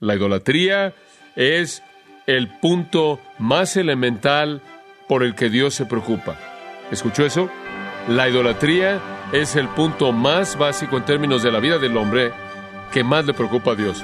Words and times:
La 0.00 0.14
idolatría 0.14 0.94
es 1.36 1.82
el 2.26 2.48
punto 2.48 3.20
más 3.38 3.76
elemental 3.76 4.62
por 5.06 5.22
el 5.22 5.34
que 5.34 5.50
Dios 5.50 5.74
se 5.74 5.84
preocupa. 5.84 6.38
¿Escuchó 6.90 7.26
eso? 7.26 7.50
La 8.08 8.26
idolatría 8.26 8.98
es 9.32 9.56
el 9.56 9.68
punto 9.68 10.12
más 10.12 10.56
básico 10.56 10.96
en 10.96 11.04
términos 11.04 11.42
de 11.42 11.52
la 11.52 11.60
vida 11.60 11.76
del 11.76 11.98
hombre 11.98 12.32
que 12.90 13.04
más 13.04 13.26
le 13.26 13.34
preocupa 13.34 13.72
a 13.72 13.74
Dios. 13.74 14.02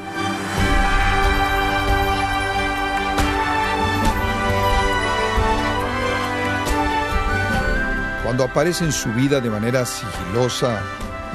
Cuando 8.22 8.44
aparece 8.44 8.85
en 8.85 8.92
su 8.92 9.10
vida 9.15 9.40
de 9.40 9.49
manera 9.49 9.87
sigilosa 9.87 10.83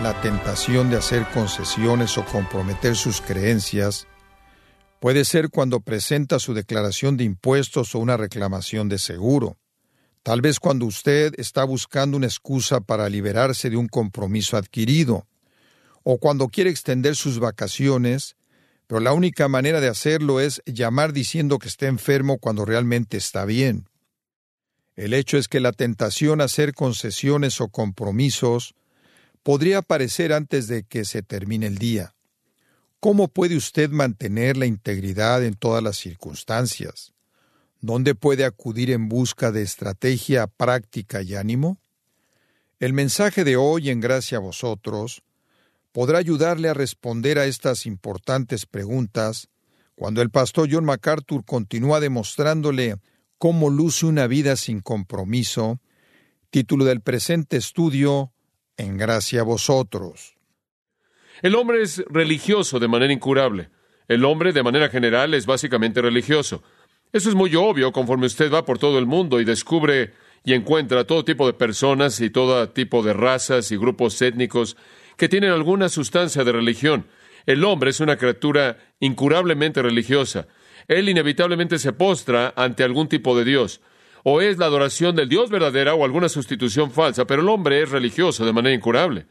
la 0.04 0.14
tentación 0.22 0.92
de 0.92 0.98
hacer 0.98 1.26
concesiones 1.34 2.16
o 2.20 2.26
comprometer 2.26 2.96
sus 2.96 3.22
creencias, 3.22 4.08
puede 5.02 5.26
ser 5.26 5.50
cuando 5.50 5.80
presenta 5.80 6.38
su 6.38 6.54
declaración 6.54 7.18
de 7.18 7.24
impuestos 7.24 7.96
o 7.96 8.00
una 8.00 8.18
reclamación 8.18 8.88
de 8.88 9.00
seguro. 9.00 9.58
Tal 10.22 10.42
vez 10.42 10.60
cuando 10.60 10.86
usted 10.86 11.34
está 11.40 11.64
buscando 11.64 12.18
una 12.18 12.28
excusa 12.28 12.82
para 12.82 13.10
liberarse 13.10 13.72
de 13.72 13.78
un 13.78 13.88
compromiso 13.88 14.58
adquirido, 14.58 15.26
o 16.04 16.20
cuando 16.20 16.50
quiere 16.50 16.70
extender 16.70 17.16
sus 17.16 17.40
vacaciones, 17.40 18.36
pero 18.86 19.00
la 19.00 19.14
única 19.14 19.48
manera 19.48 19.82
de 19.82 19.88
hacerlo 19.88 20.40
es 20.40 20.62
llamar 20.68 21.14
diciendo 21.14 21.58
que 21.58 21.68
está 21.68 21.88
enfermo 21.88 22.38
cuando 22.38 22.64
realmente 22.64 23.18
está 23.18 23.44
bien. 23.46 23.90
El 24.96 25.16
hecho 25.16 25.40
es 25.40 25.48
que 25.48 25.62
la 25.62 25.72
tentación 25.72 26.42
a 26.42 26.44
hacer 26.44 26.76
concesiones 26.76 27.60
o 27.60 27.70
compromisos 27.70 28.76
podría 29.42 29.80
aparecer 29.80 30.32
antes 30.32 30.68
de 30.68 30.84
que 30.84 31.06
se 31.06 31.24
termine 31.24 31.66
el 31.66 31.80
día. 31.80 32.14
¿Cómo 33.02 33.30
puede 33.30 33.58
usted 33.58 33.90
mantener 33.90 34.58
la 34.58 34.68
integridad 34.68 35.44
en 35.44 35.56
todas 35.56 35.82
las 35.82 35.98
circunstancias? 35.98 37.14
¿Dónde 37.80 38.14
puede 38.14 38.46
acudir 38.46 38.92
en 38.92 39.10
busca 39.10 39.52
de 39.52 39.64
estrategia 39.64 40.46
práctica 40.46 41.24
y 41.24 41.34
ánimo? 41.34 41.80
El 42.80 42.94
mensaje 42.94 43.44
de 43.44 43.56
hoy 43.56 43.90
en 43.90 44.02
gracia 44.02 44.38
a 44.38 44.42
vosotros 44.42 45.24
podrá 45.92 46.20
ayudarle 46.20 46.70
a 46.70 46.76
responder 46.76 47.40
a 47.40 47.46
estas 47.46 47.88
importantes 47.88 48.68
preguntas 48.68 49.50
cuando 49.96 50.22
el 50.22 50.30
pastor 50.30 50.70
John 50.72 50.86
MacArthur 50.86 51.44
continúa 51.44 52.02
demostrándole 52.02 52.98
cómo 53.40 53.72
luce 53.72 54.06
una 54.06 54.28
vida 54.28 54.56
sin 54.56 54.80
compromiso, 54.80 55.80
título 56.52 56.86
del 56.86 57.02
presente 57.02 57.58
estudio, 57.58 58.32
En 58.78 58.98
gracia 58.98 59.42
a 59.42 59.44
vosotros. 59.44 60.36
El 61.42 61.56
hombre 61.56 61.82
es 61.82 62.04
religioso 62.10 62.80
de 62.80 62.88
manera 62.88 63.14
incurable. 63.14 63.70
El 64.08 64.26
hombre, 64.26 64.54
de 64.54 64.64
manera 64.64 64.90
general, 64.90 65.34
es 65.34 65.46
básicamente 65.46 66.02
religioso. 66.02 66.64
Eso 67.14 67.30
es 67.30 67.36
muy 67.36 67.56
obvio 67.56 67.92
conforme 67.92 68.26
usted 68.26 68.52
va 68.52 68.66
por 68.66 68.80
todo 68.80 69.00
el 69.00 69.06
mundo 69.06 69.40
y 69.40 69.46
descubre 69.46 70.14
y 70.44 70.54
encuentra 70.54 71.06
todo 71.06 71.26
tipo 71.26 71.46
de 71.46 71.54
personas 71.54 72.20
y 72.22 72.30
todo 72.30 72.70
tipo 72.70 73.04
de 73.04 73.14
razas 73.14 73.72
y 73.72 73.78
grupos 73.78 74.22
étnicos 74.22 74.78
que 75.18 75.30
tienen 75.30 75.52
alguna 75.52 75.90
sustancia 75.90 76.44
de 76.44 76.52
religión. 76.52 77.06
El 77.46 77.64
hombre 77.64 77.90
es 77.90 78.00
una 78.00 78.18
criatura 78.18 78.78
incurablemente 79.00 79.82
religiosa 79.82 80.48
él 80.88 81.10
inevitablemente 81.10 81.80
se 81.80 81.94
postra 81.94 82.54
ante 82.56 82.84
algún 82.84 83.08
tipo 83.08 83.38
de 83.38 83.46
Dios. 83.46 83.82
O 84.24 84.42
es 84.42 84.58
la 84.58 84.68
adoración 84.68 85.16
del 85.16 85.30
Dios 85.30 85.50
verdadera 85.50 85.96
o 85.96 86.06
alguna 86.06 86.30
sustitución 86.30 86.92
falsa, 86.92 87.26
pero 87.26 87.42
el 87.42 87.50
hombre 87.50 87.82
es 87.82 87.90
religioso 87.90 88.46
de 88.46 88.54
manera 88.54 88.76
incurable. 88.76 89.26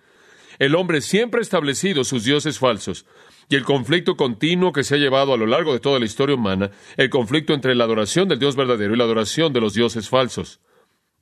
El 0.61 0.75
hombre 0.75 1.01
siempre 1.01 1.39
ha 1.39 1.43
establecido 1.43 2.05
sus 2.05 2.23
dioses 2.23 2.59
falsos. 2.59 3.07
Y 3.49 3.57
el 3.57 3.65
conflicto 3.65 4.17
continuo 4.17 4.73
que 4.73 4.85
se 4.85 4.95
ha 4.95 4.99
llevado 4.99 5.33
a 5.33 5.39
lo 5.39 5.47
largo 5.47 5.73
de 5.73 5.81
toda 5.81 5.99
la 5.99 6.05
historia 6.05 6.37
humana, 6.37 6.71
el 6.99 7.09
conflicto 7.09 7.55
entre 7.55 7.75
la 7.75 7.85
adoración 7.85 8.29
del 8.29 8.39
Dios 8.39 8.57
verdadero 8.57 8.95
y 8.95 8.99
la 8.99 9.05
adoración 9.05 9.55
de 9.55 9.61
los 9.63 9.73
dioses 9.73 10.11
falsos. 10.11 10.61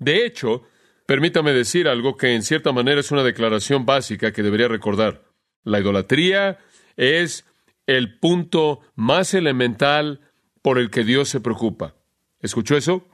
De 0.01 0.27
hecho, 0.27 0.65
permítame 1.07 1.53
decir 1.53 1.87
algo 1.87 2.17
que 2.17 2.35
en 2.35 2.43
cierta 2.43 2.73
manera 2.73 3.01
es 3.01 3.13
una 3.13 3.23
declaración 3.23 3.87
básica 3.87 4.33
que 4.33 4.43
debería 4.43 4.67
recordar. 4.67 5.23
La 5.63 5.79
idolatría 5.79 6.59
es 6.97 7.47
el 7.87 8.19
punto 8.19 8.81
más 8.97 9.35
elemental 9.35 10.21
por 10.63 10.79
el 10.79 10.91
que 10.91 11.05
Dios 11.05 11.29
se 11.29 11.41
preocupa. 11.41 11.95
¿Escuchó 12.41 12.77
eso? 12.77 13.07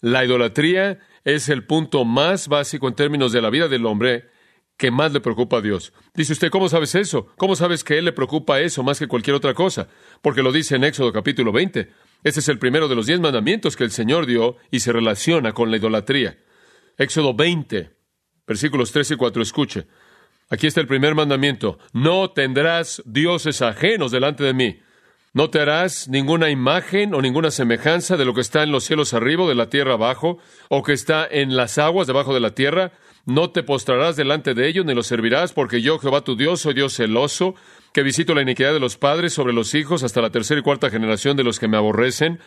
La 0.00 0.24
idolatría 0.24 1.00
es 1.24 1.50
el 1.50 1.66
punto 1.66 2.06
más 2.06 2.48
básico 2.48 2.88
en 2.88 2.94
términos 2.94 3.30
de 3.32 3.42
la 3.42 3.50
vida 3.50 3.68
del 3.68 3.84
hombre 3.84 4.35
que 4.76 4.90
más 4.90 5.12
le 5.12 5.20
preocupa 5.20 5.58
a 5.58 5.60
Dios. 5.62 5.92
Dice 6.14 6.32
usted, 6.32 6.50
¿cómo 6.50 6.68
sabes 6.68 6.94
eso? 6.94 7.28
¿Cómo 7.36 7.56
sabes 7.56 7.82
que 7.82 7.98
Él 7.98 8.04
le 8.04 8.12
preocupa 8.12 8.60
eso 8.60 8.82
más 8.82 8.98
que 8.98 9.08
cualquier 9.08 9.36
otra 9.36 9.54
cosa? 9.54 9.88
Porque 10.22 10.42
lo 10.42 10.52
dice 10.52 10.76
en 10.76 10.84
Éxodo 10.84 11.12
capítulo 11.12 11.52
20. 11.52 11.90
Ese 12.22 12.40
es 12.40 12.48
el 12.48 12.58
primero 12.58 12.88
de 12.88 12.94
los 12.94 13.06
diez 13.06 13.20
mandamientos 13.20 13.76
que 13.76 13.84
el 13.84 13.90
Señor 13.90 14.26
dio 14.26 14.56
y 14.70 14.80
se 14.80 14.92
relaciona 14.92 15.52
con 15.52 15.70
la 15.70 15.78
idolatría. 15.78 16.38
Éxodo 16.98 17.34
20, 17.34 17.90
versículos 18.46 18.92
3 18.92 19.12
y 19.12 19.16
4, 19.16 19.42
escuche. 19.42 19.86
Aquí 20.48 20.66
está 20.66 20.80
el 20.80 20.86
primer 20.86 21.14
mandamiento. 21.14 21.78
No 21.92 22.30
tendrás 22.30 23.02
dioses 23.04 23.62
ajenos 23.62 24.12
delante 24.12 24.44
de 24.44 24.54
mí. 24.54 24.80
No 25.32 25.50
te 25.50 25.60
harás 25.60 26.08
ninguna 26.08 26.48
imagen 26.50 27.14
o 27.14 27.20
ninguna 27.20 27.50
semejanza 27.50 28.16
de 28.16 28.24
lo 28.24 28.32
que 28.32 28.40
está 28.40 28.62
en 28.62 28.72
los 28.72 28.84
cielos 28.84 29.12
arriba 29.12 29.46
de 29.46 29.54
la 29.54 29.68
tierra 29.68 29.94
abajo, 29.94 30.38
o 30.70 30.82
que 30.82 30.94
está 30.94 31.26
en 31.30 31.56
las 31.56 31.76
aguas 31.76 32.06
debajo 32.06 32.32
de 32.32 32.40
la 32.40 32.54
tierra. 32.54 32.92
No 33.26 33.50
te 33.50 33.64
postrarás 33.64 34.14
delante 34.14 34.54
de 34.54 34.68
ellos 34.68 34.86
ni 34.86 34.94
los 34.94 35.08
servirás, 35.08 35.52
porque 35.52 35.82
yo, 35.82 35.98
Jehová 35.98 36.20
tu 36.20 36.36
Dios, 36.36 36.60
soy 36.60 36.74
Dios 36.74 36.94
celoso, 36.94 37.56
que 37.92 38.04
visito 38.04 38.34
la 38.34 38.42
iniquidad 38.42 38.72
de 38.72 38.78
los 38.78 38.96
padres 38.96 39.32
sobre 39.32 39.52
los 39.52 39.74
hijos 39.74 40.04
hasta 40.04 40.22
la 40.22 40.30
tercera 40.30 40.60
y 40.60 40.62
cuarta 40.62 40.90
generación 40.90 41.36
de 41.36 41.42
los 41.42 41.58
que 41.58 41.66
me 41.66 41.76
aborrecen, 41.76 42.38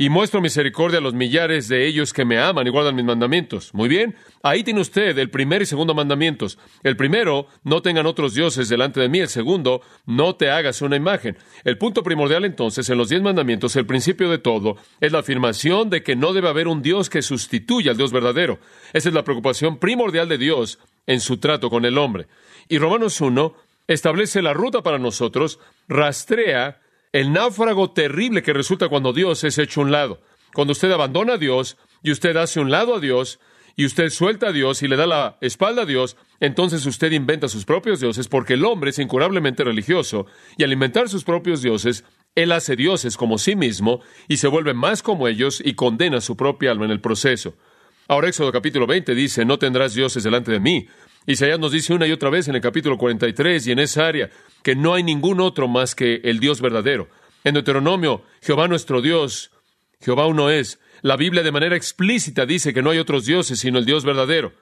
y 0.00 0.10
muestro 0.10 0.40
misericordia 0.40 0.98
a 0.98 1.02
los 1.02 1.12
millares 1.12 1.66
de 1.66 1.84
ellos 1.84 2.12
que 2.12 2.24
me 2.24 2.38
aman 2.38 2.64
y 2.68 2.70
guardan 2.70 2.94
mis 2.94 3.04
mandamientos. 3.04 3.74
Muy 3.74 3.88
bien, 3.88 4.14
ahí 4.44 4.62
tiene 4.62 4.80
usted 4.80 5.18
el 5.18 5.28
primer 5.28 5.62
y 5.62 5.66
segundo 5.66 5.92
mandamientos. 5.92 6.56
El 6.84 6.96
primero, 6.96 7.48
no 7.64 7.82
tengan 7.82 8.06
otros 8.06 8.32
dioses 8.32 8.68
delante 8.68 9.00
de 9.00 9.08
mí. 9.08 9.18
El 9.18 9.28
segundo, 9.28 9.82
no 10.06 10.36
te 10.36 10.50
hagas 10.50 10.82
una 10.82 10.94
imagen. 10.94 11.36
El 11.64 11.78
punto 11.78 12.04
primordial 12.04 12.44
entonces 12.44 12.88
en 12.88 12.96
los 12.96 13.08
diez 13.08 13.20
mandamientos, 13.20 13.74
el 13.74 13.86
principio 13.86 14.30
de 14.30 14.38
todo, 14.38 14.76
es 15.00 15.10
la 15.10 15.18
afirmación 15.18 15.90
de 15.90 16.04
que 16.04 16.14
no 16.14 16.32
debe 16.32 16.48
haber 16.48 16.68
un 16.68 16.80
Dios 16.80 17.10
que 17.10 17.20
sustituya 17.20 17.90
al 17.90 17.96
Dios 17.96 18.12
verdadero. 18.12 18.60
Esa 18.92 19.08
es 19.08 19.14
la 19.14 19.24
preocupación 19.24 19.78
primordial 19.78 20.28
de 20.28 20.38
Dios 20.38 20.78
en 21.08 21.18
su 21.18 21.38
trato 21.38 21.70
con 21.70 21.84
el 21.84 21.98
hombre. 21.98 22.28
Y 22.68 22.78
Romanos 22.78 23.20
1 23.20 23.52
establece 23.88 24.42
la 24.42 24.54
ruta 24.54 24.82
para 24.82 24.98
nosotros, 25.00 25.58
rastrea 25.88 26.78
el 27.12 27.32
náufrago 27.32 27.90
terrible 27.90 28.42
que 28.42 28.52
resulta 28.52 28.88
cuando 28.88 29.12
Dios 29.12 29.44
es 29.44 29.58
hecho 29.58 29.80
un 29.80 29.90
lado. 29.90 30.20
Cuando 30.54 30.72
usted 30.72 30.90
abandona 30.90 31.34
a 31.34 31.38
Dios 31.38 31.76
y 32.02 32.10
usted 32.10 32.36
hace 32.36 32.60
un 32.60 32.70
lado 32.70 32.96
a 32.96 33.00
Dios 33.00 33.38
y 33.76 33.84
usted 33.84 34.10
suelta 34.10 34.48
a 34.48 34.52
Dios 34.52 34.82
y 34.82 34.88
le 34.88 34.96
da 34.96 35.06
la 35.06 35.38
espalda 35.40 35.82
a 35.82 35.86
Dios, 35.86 36.16
entonces 36.40 36.84
usted 36.86 37.12
inventa 37.12 37.48
sus 37.48 37.64
propios 37.64 38.00
dioses 38.00 38.28
porque 38.28 38.54
el 38.54 38.64
hombre 38.64 38.90
es 38.90 38.98
incurablemente 38.98 39.62
religioso 39.62 40.26
y 40.56 40.64
al 40.64 40.72
inventar 40.72 41.08
sus 41.08 41.24
propios 41.24 41.62
dioses, 41.62 42.04
él 42.34 42.52
hace 42.52 42.76
dioses 42.76 43.16
como 43.16 43.38
sí 43.38 43.56
mismo 43.56 44.00
y 44.26 44.38
se 44.38 44.48
vuelve 44.48 44.74
más 44.74 45.02
como 45.02 45.28
ellos 45.28 45.62
y 45.64 45.74
condena 45.74 46.20
su 46.20 46.36
propia 46.36 46.70
alma 46.70 46.86
en 46.86 46.90
el 46.90 47.00
proceso. 47.00 47.54
Ahora 48.08 48.28
Éxodo 48.28 48.50
capítulo 48.52 48.86
20 48.86 49.14
dice, 49.14 49.44
no 49.44 49.58
tendrás 49.58 49.94
dioses 49.94 50.24
delante 50.24 50.50
de 50.50 50.60
mí. 50.60 50.88
Isaías 51.28 51.58
nos 51.58 51.72
dice 51.72 51.92
una 51.92 52.06
y 52.06 52.12
otra 52.12 52.30
vez 52.30 52.48
en 52.48 52.54
el 52.54 52.62
capítulo 52.62 52.96
43 52.96 53.66
y 53.66 53.72
en 53.72 53.80
esa 53.80 54.06
área 54.06 54.30
que 54.62 54.74
no 54.74 54.94
hay 54.94 55.02
ningún 55.02 55.40
otro 55.40 55.68
más 55.68 55.94
que 55.94 56.22
el 56.24 56.40
Dios 56.40 56.62
verdadero. 56.62 57.10
En 57.44 57.52
Deuteronomio, 57.52 58.24
Jehová 58.40 58.66
nuestro 58.66 59.02
Dios, 59.02 59.50
Jehová 60.00 60.26
uno 60.26 60.48
es. 60.48 60.80
La 61.02 61.16
Biblia 61.16 61.42
de 61.42 61.52
manera 61.52 61.76
explícita 61.76 62.46
dice 62.46 62.72
que 62.72 62.80
no 62.80 62.88
hay 62.90 62.98
otros 62.98 63.26
dioses 63.26 63.60
sino 63.60 63.78
el 63.78 63.84
Dios 63.84 64.06
verdadero. 64.06 64.54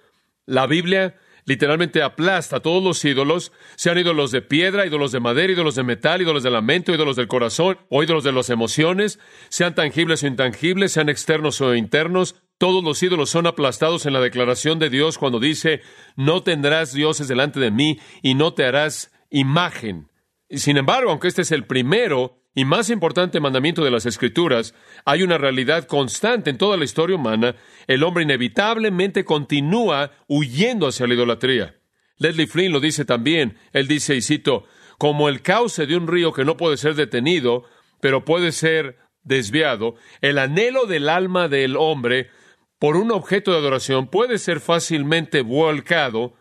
La 0.45 0.67
Biblia 0.67 1.15
literalmente 1.45 2.03
aplasta 2.03 2.57
a 2.57 2.61
todos 2.61 2.83
los 2.83 3.05
ídolos, 3.05 3.53
sean 3.77 3.99
ídolos 3.99 4.33
de 4.33 4.43
piedra, 4.43 4.87
ídolos 4.87 5.13
de 5.13 5.21
madera, 5.21 5.53
ídolos 5.53 5.77
de 5.77 5.85
metal, 5.85 6.21
ídolos 6.21 6.43
de 6.43 6.51
lamento, 6.51 6.93
ídolos 6.93 7.15
del 7.15 7.29
corazón 7.29 7.79
o 7.89 8.03
ídolos 8.03 8.25
de 8.25 8.33
las 8.33 8.51
emociones, 8.51 9.21
sean 9.51 9.77
tangibles 9.77 10.25
o 10.25 10.27
intangibles, 10.27 10.91
sean 10.91 11.09
externos 11.09 11.61
o 11.61 11.77
internos, 11.77 12.35
todos 12.59 12.83
los 12.83 13.03
ídolos 13.03 13.31
son 13.31 13.47
aplastados 13.47 14.07
en 14.07 14.13
la 14.13 14.21
declaración 14.21 14.79
de 14.79 14.91
Dios 14.91 15.19
cuando 15.19 15.41
dice, 15.41 15.83
no 16.17 16.43
tendrás 16.43 16.93
dioses 16.93 17.29
delante 17.29 17.61
de 17.61 17.71
mí 17.71 17.99
y 18.23 18.35
no 18.35 18.55
te 18.55 18.65
harás 18.65 19.13
imagen. 19.31 20.09
Sin 20.49 20.77
embargo, 20.77 21.11
aunque 21.11 21.29
este 21.29 21.43
es 21.43 21.53
el 21.53 21.67
primero 21.67 22.43
y 22.55 22.65
más 22.65 22.89
importante 22.89 23.41
mandamiento 23.41 23.85
de 23.85 23.91
las 23.91 24.07
Escrituras, 24.07 24.75
hay 25.05 25.23
una 25.23 25.37
realidad 25.37 25.87
constante 25.87 26.49
en 26.49 26.57
toda 26.57 26.79
la 26.79 26.85
historia 26.85 27.17
humana. 27.17 27.57
El 27.87 28.03
hombre 28.03 28.25
inevitablemente 28.25 29.25
continúa 29.25 30.13
huyendo 30.27 30.87
hacia 30.87 31.07
la 31.07 31.15
idolatría. 31.15 31.77
Leslie 32.17 32.47
Flynn 32.47 32.73
lo 32.73 32.81
dice 32.81 33.05
también. 33.05 33.59
Él 33.73 33.89
dice, 33.89 34.17
y 34.17 34.23
cito, 34.23 34.65
como 34.97 35.29
el 35.29 35.43
cauce 35.43 35.87
de 35.87 35.97
un 35.97 36.07
río 36.07 36.33
que 36.33 36.47
no 36.47 36.57
puede 36.57 36.79
ser 36.79 36.95
detenido, 36.95 37.65
pero 38.01 38.25
puede 38.25 38.53
ser 38.53 38.97
desviado, 39.27 39.97
el 40.21 40.39
anhelo 40.39 40.87
del 40.87 41.09
alma 41.09 41.49
del 41.49 41.77
hombre 41.77 42.31
por 42.79 42.97
un 42.97 43.11
objeto 43.11 43.53
de 43.53 43.59
adoración 43.59 44.09
puede 44.09 44.39
ser 44.39 44.61
fácilmente 44.61 45.43
volcado 45.43 46.35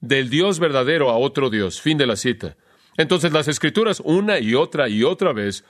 del 0.00 0.30
Dios 0.30 0.58
verdadero 0.58 1.10
a 1.10 1.16
otro 1.16 1.50
Dios. 1.50 1.80
Fin 1.80 1.98
de 1.98 2.06
la 2.06 2.16
cita. 2.16 2.56
Entonces 2.96 3.32
las 3.32 3.48
escrituras 3.48 4.00
una 4.04 4.38
y 4.38 4.54
otra 4.54 4.88
y 4.88 5.02
otra 5.02 5.32
vez 5.32 5.64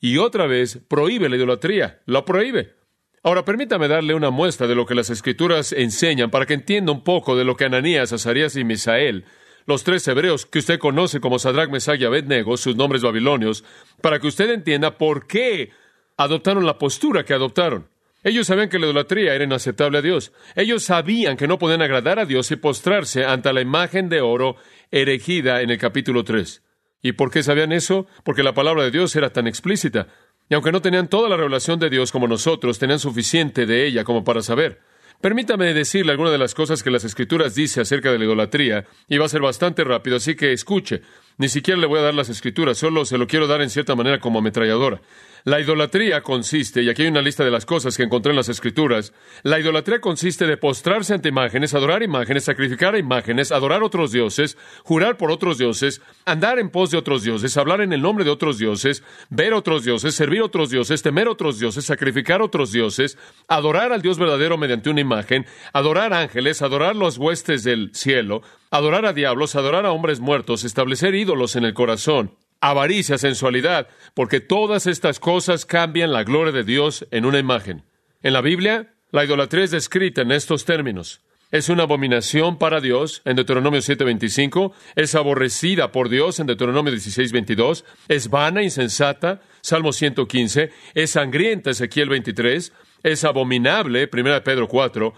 y 0.00 0.18
otra 0.18 0.46
vez 0.46 0.80
prohíbe 0.88 1.28
la 1.28 1.36
idolatría, 1.36 2.02
lo 2.06 2.24
prohíbe. 2.24 2.74
Ahora 3.22 3.44
permítame 3.44 3.88
darle 3.88 4.14
una 4.14 4.30
muestra 4.30 4.66
de 4.66 4.74
lo 4.74 4.84
que 4.84 4.94
las 4.94 5.08
escrituras 5.08 5.72
enseñan 5.72 6.30
para 6.30 6.44
que 6.44 6.54
entienda 6.54 6.92
un 6.92 7.02
poco 7.02 7.36
de 7.36 7.44
lo 7.44 7.56
que 7.56 7.64
Ananías, 7.64 8.12
Azarías 8.12 8.54
y 8.56 8.64
Misael, 8.64 9.24
los 9.64 9.82
tres 9.82 10.06
hebreos 10.08 10.44
que 10.44 10.58
usted 10.58 10.78
conoce 10.78 11.20
como 11.20 11.38
Sadrach, 11.38 11.70
Mesach 11.70 11.98
y 11.98 12.04
Abednego, 12.04 12.58
sus 12.58 12.76
nombres 12.76 13.02
babilonios, 13.02 13.64
para 14.02 14.18
que 14.18 14.26
usted 14.26 14.50
entienda 14.50 14.98
por 14.98 15.26
qué 15.26 15.70
adoptaron 16.18 16.66
la 16.66 16.78
postura 16.78 17.24
que 17.24 17.32
adoptaron. 17.32 17.88
Ellos 18.24 18.46
sabían 18.46 18.70
que 18.70 18.78
la 18.78 18.86
idolatría 18.86 19.34
era 19.34 19.44
inaceptable 19.44 19.98
a 19.98 20.02
Dios. 20.02 20.32
Ellos 20.56 20.82
sabían 20.82 21.36
que 21.36 21.46
no 21.46 21.58
podían 21.58 21.82
agradar 21.82 22.18
a 22.18 22.24
Dios 22.24 22.50
y 22.50 22.56
postrarse 22.56 23.26
ante 23.26 23.52
la 23.52 23.60
imagen 23.60 24.08
de 24.08 24.22
oro 24.22 24.56
erigida 24.90 25.60
en 25.60 25.70
el 25.70 25.78
capítulo 25.78 26.24
3. 26.24 26.62
¿Y 27.02 27.12
por 27.12 27.30
qué 27.30 27.42
sabían 27.42 27.70
eso? 27.70 28.06
Porque 28.24 28.42
la 28.42 28.54
palabra 28.54 28.82
de 28.82 28.90
Dios 28.90 29.14
era 29.14 29.30
tan 29.30 29.46
explícita. 29.46 30.08
Y 30.48 30.54
aunque 30.54 30.72
no 30.72 30.80
tenían 30.80 31.08
toda 31.08 31.28
la 31.28 31.36
revelación 31.36 31.78
de 31.78 31.90
Dios 31.90 32.12
como 32.12 32.26
nosotros, 32.26 32.78
tenían 32.78 32.98
suficiente 32.98 33.66
de 33.66 33.86
ella 33.86 34.04
como 34.04 34.24
para 34.24 34.40
saber. 34.40 34.80
Permítame 35.20 35.72
decirle 35.74 36.12
algunas 36.12 36.32
de 36.32 36.38
las 36.38 36.54
cosas 36.54 36.82
que 36.82 36.90
las 36.90 37.04
Escrituras 37.04 37.54
dicen 37.54 37.82
acerca 37.82 38.10
de 38.10 38.18
la 38.18 38.24
idolatría, 38.24 38.86
y 39.08 39.18
va 39.18 39.26
a 39.26 39.28
ser 39.28 39.42
bastante 39.42 39.84
rápido, 39.84 40.16
así 40.16 40.34
que 40.34 40.52
escuche. 40.52 41.02
Ni 41.36 41.48
siquiera 41.48 41.80
le 41.80 41.86
voy 41.86 41.98
a 41.98 42.02
dar 42.02 42.14
las 42.14 42.28
Escrituras, 42.28 42.78
solo 42.78 43.04
se 43.04 43.18
lo 43.18 43.26
quiero 43.26 43.48
dar 43.48 43.60
en 43.60 43.70
cierta 43.70 43.96
manera 43.96 44.20
como 44.20 44.38
ametralladora. 44.38 45.00
La 45.46 45.60
idolatría 45.60 46.22
consiste, 46.22 46.82
y 46.82 46.88
aquí 46.88 47.02
hay 47.02 47.08
una 47.08 47.20
lista 47.20 47.44
de 47.44 47.50
las 47.50 47.66
cosas 47.66 47.98
que 47.98 48.02
encontré 48.02 48.30
en 48.30 48.36
las 48.36 48.48
Escrituras, 48.48 49.12
la 49.42 49.60
idolatría 49.60 50.00
consiste 50.00 50.46
de 50.46 50.56
postrarse 50.56 51.12
ante 51.12 51.28
imágenes, 51.28 51.74
adorar 51.74 52.02
imágenes, 52.02 52.44
sacrificar 52.44 52.96
imágenes, 52.96 53.52
adorar 53.52 53.82
otros 53.82 54.10
dioses, 54.10 54.56
jurar 54.84 55.18
por 55.18 55.30
otros 55.30 55.58
dioses, 55.58 56.00
andar 56.24 56.58
en 56.58 56.70
pos 56.70 56.90
de 56.92 56.96
otros 56.96 57.24
dioses, 57.24 57.58
hablar 57.58 57.82
en 57.82 57.92
el 57.92 58.00
nombre 58.00 58.24
de 58.24 58.30
otros 58.30 58.56
dioses, 58.56 59.02
ver 59.28 59.52
otros 59.52 59.84
dioses, 59.84 60.14
servir 60.14 60.40
otros 60.40 60.70
dioses, 60.70 61.02
temer 61.02 61.28
otros 61.28 61.58
dioses, 61.58 61.84
sacrificar 61.84 62.40
otros 62.40 62.72
dioses, 62.72 63.18
adorar 63.46 63.92
al 63.92 64.00
Dios 64.00 64.18
verdadero 64.18 64.56
mediante 64.56 64.88
una 64.88 65.02
imagen, 65.02 65.44
adorar 65.74 66.14
ángeles, 66.14 66.62
adorar 66.62 66.96
los 66.96 67.18
huestes 67.18 67.64
del 67.64 67.90
cielo, 67.92 68.40
adorar 68.74 69.06
a 69.06 69.12
diablos, 69.12 69.54
adorar 69.54 69.86
a 69.86 69.92
hombres 69.92 70.18
muertos, 70.18 70.64
establecer 70.64 71.14
ídolos 71.14 71.54
en 71.54 71.64
el 71.64 71.74
corazón, 71.74 72.34
avaricia, 72.60 73.18
sensualidad, 73.18 73.86
porque 74.14 74.40
todas 74.40 74.88
estas 74.88 75.20
cosas 75.20 75.64
cambian 75.64 76.12
la 76.12 76.24
gloria 76.24 76.50
de 76.50 76.64
Dios 76.64 77.06
en 77.12 77.24
una 77.24 77.38
imagen. 77.38 77.84
En 78.24 78.32
la 78.32 78.40
Biblia, 78.40 78.92
la 79.12 79.24
idolatría 79.24 79.62
es 79.62 79.70
descrita 79.70 80.22
en 80.22 80.32
estos 80.32 80.64
términos. 80.64 81.20
Es 81.52 81.68
una 81.68 81.84
abominación 81.84 82.58
para 82.58 82.80
Dios 82.80 83.22
en 83.24 83.36
Deuteronomio 83.36 83.80
7:25, 83.80 84.72
es 84.96 85.14
aborrecida 85.14 85.92
por 85.92 86.08
Dios 86.08 86.40
en 86.40 86.48
Deuteronomio 86.48 86.92
16:22, 86.92 87.84
es 88.08 88.28
vana, 88.28 88.64
insensata, 88.64 89.40
Salmo 89.60 89.92
115, 89.92 90.72
es 90.94 91.10
sangrienta, 91.10 91.70
Ezequiel 91.70 92.08
23, 92.08 92.72
es 93.04 93.22
abominable, 93.22 94.08
1 94.08 94.42
Pedro 94.42 94.66
4, 94.66 95.14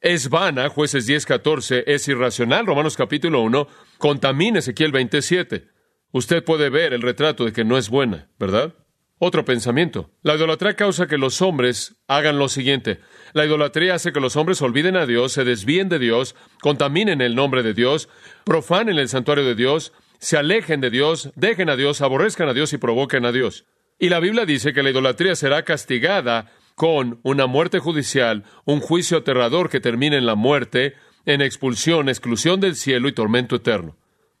es 0.00 0.28
vana, 0.28 0.68
jueces 0.68 1.06
10:14, 1.06 1.84
es 1.86 2.06
irracional, 2.08 2.66
Romanos 2.66 2.96
capítulo 2.96 3.40
1, 3.42 3.68
contamina, 3.98 4.60
Ezequiel 4.60 4.92
27. 4.92 5.68
Usted 6.12 6.44
puede 6.44 6.70
ver 6.70 6.92
el 6.92 7.02
retrato 7.02 7.44
de 7.44 7.52
que 7.52 7.64
no 7.64 7.76
es 7.76 7.90
buena, 7.90 8.28
¿verdad? 8.38 8.74
Otro 9.18 9.44
pensamiento. 9.44 10.12
La 10.22 10.36
idolatría 10.36 10.74
causa 10.74 11.08
que 11.08 11.18
los 11.18 11.42
hombres 11.42 11.96
hagan 12.06 12.38
lo 12.38 12.48
siguiente. 12.48 13.00
La 13.32 13.44
idolatría 13.44 13.94
hace 13.94 14.12
que 14.12 14.20
los 14.20 14.36
hombres 14.36 14.62
olviden 14.62 14.96
a 14.96 15.06
Dios, 15.06 15.32
se 15.32 15.44
desvíen 15.44 15.88
de 15.88 15.98
Dios, 15.98 16.36
contaminen 16.60 17.20
el 17.20 17.34
nombre 17.34 17.64
de 17.64 17.74
Dios, 17.74 18.08
profanen 18.44 18.96
el 18.98 19.08
santuario 19.08 19.44
de 19.44 19.56
Dios, 19.56 19.92
se 20.20 20.36
alejen 20.36 20.80
de 20.80 20.90
Dios, 20.90 21.32
dejen 21.34 21.68
a 21.68 21.76
Dios, 21.76 22.00
aborrezcan 22.00 22.48
a 22.48 22.54
Dios 22.54 22.72
y 22.72 22.78
provoquen 22.78 23.26
a 23.26 23.32
Dios. 23.32 23.64
Y 23.98 24.08
la 24.08 24.20
Biblia 24.20 24.46
dice 24.46 24.72
que 24.72 24.84
la 24.84 24.90
idolatría 24.90 25.34
será 25.34 25.64
castigada 25.64 26.52
con 26.78 27.18
una 27.24 27.48
muerte 27.48 27.80
judicial, 27.80 28.44
un 28.64 28.78
juicio 28.78 29.18
aterrador 29.18 29.68
que 29.68 29.80
termine 29.80 30.16
en 30.16 30.26
la 30.26 30.36
muerte, 30.36 30.94
en 31.26 31.42
expulsión, 31.42 32.08
exclusión 32.08 32.60
del 32.60 32.76
cielo 32.76 33.08
y 33.08 33.12
tormento 33.12 33.56
eterno. 33.56 33.96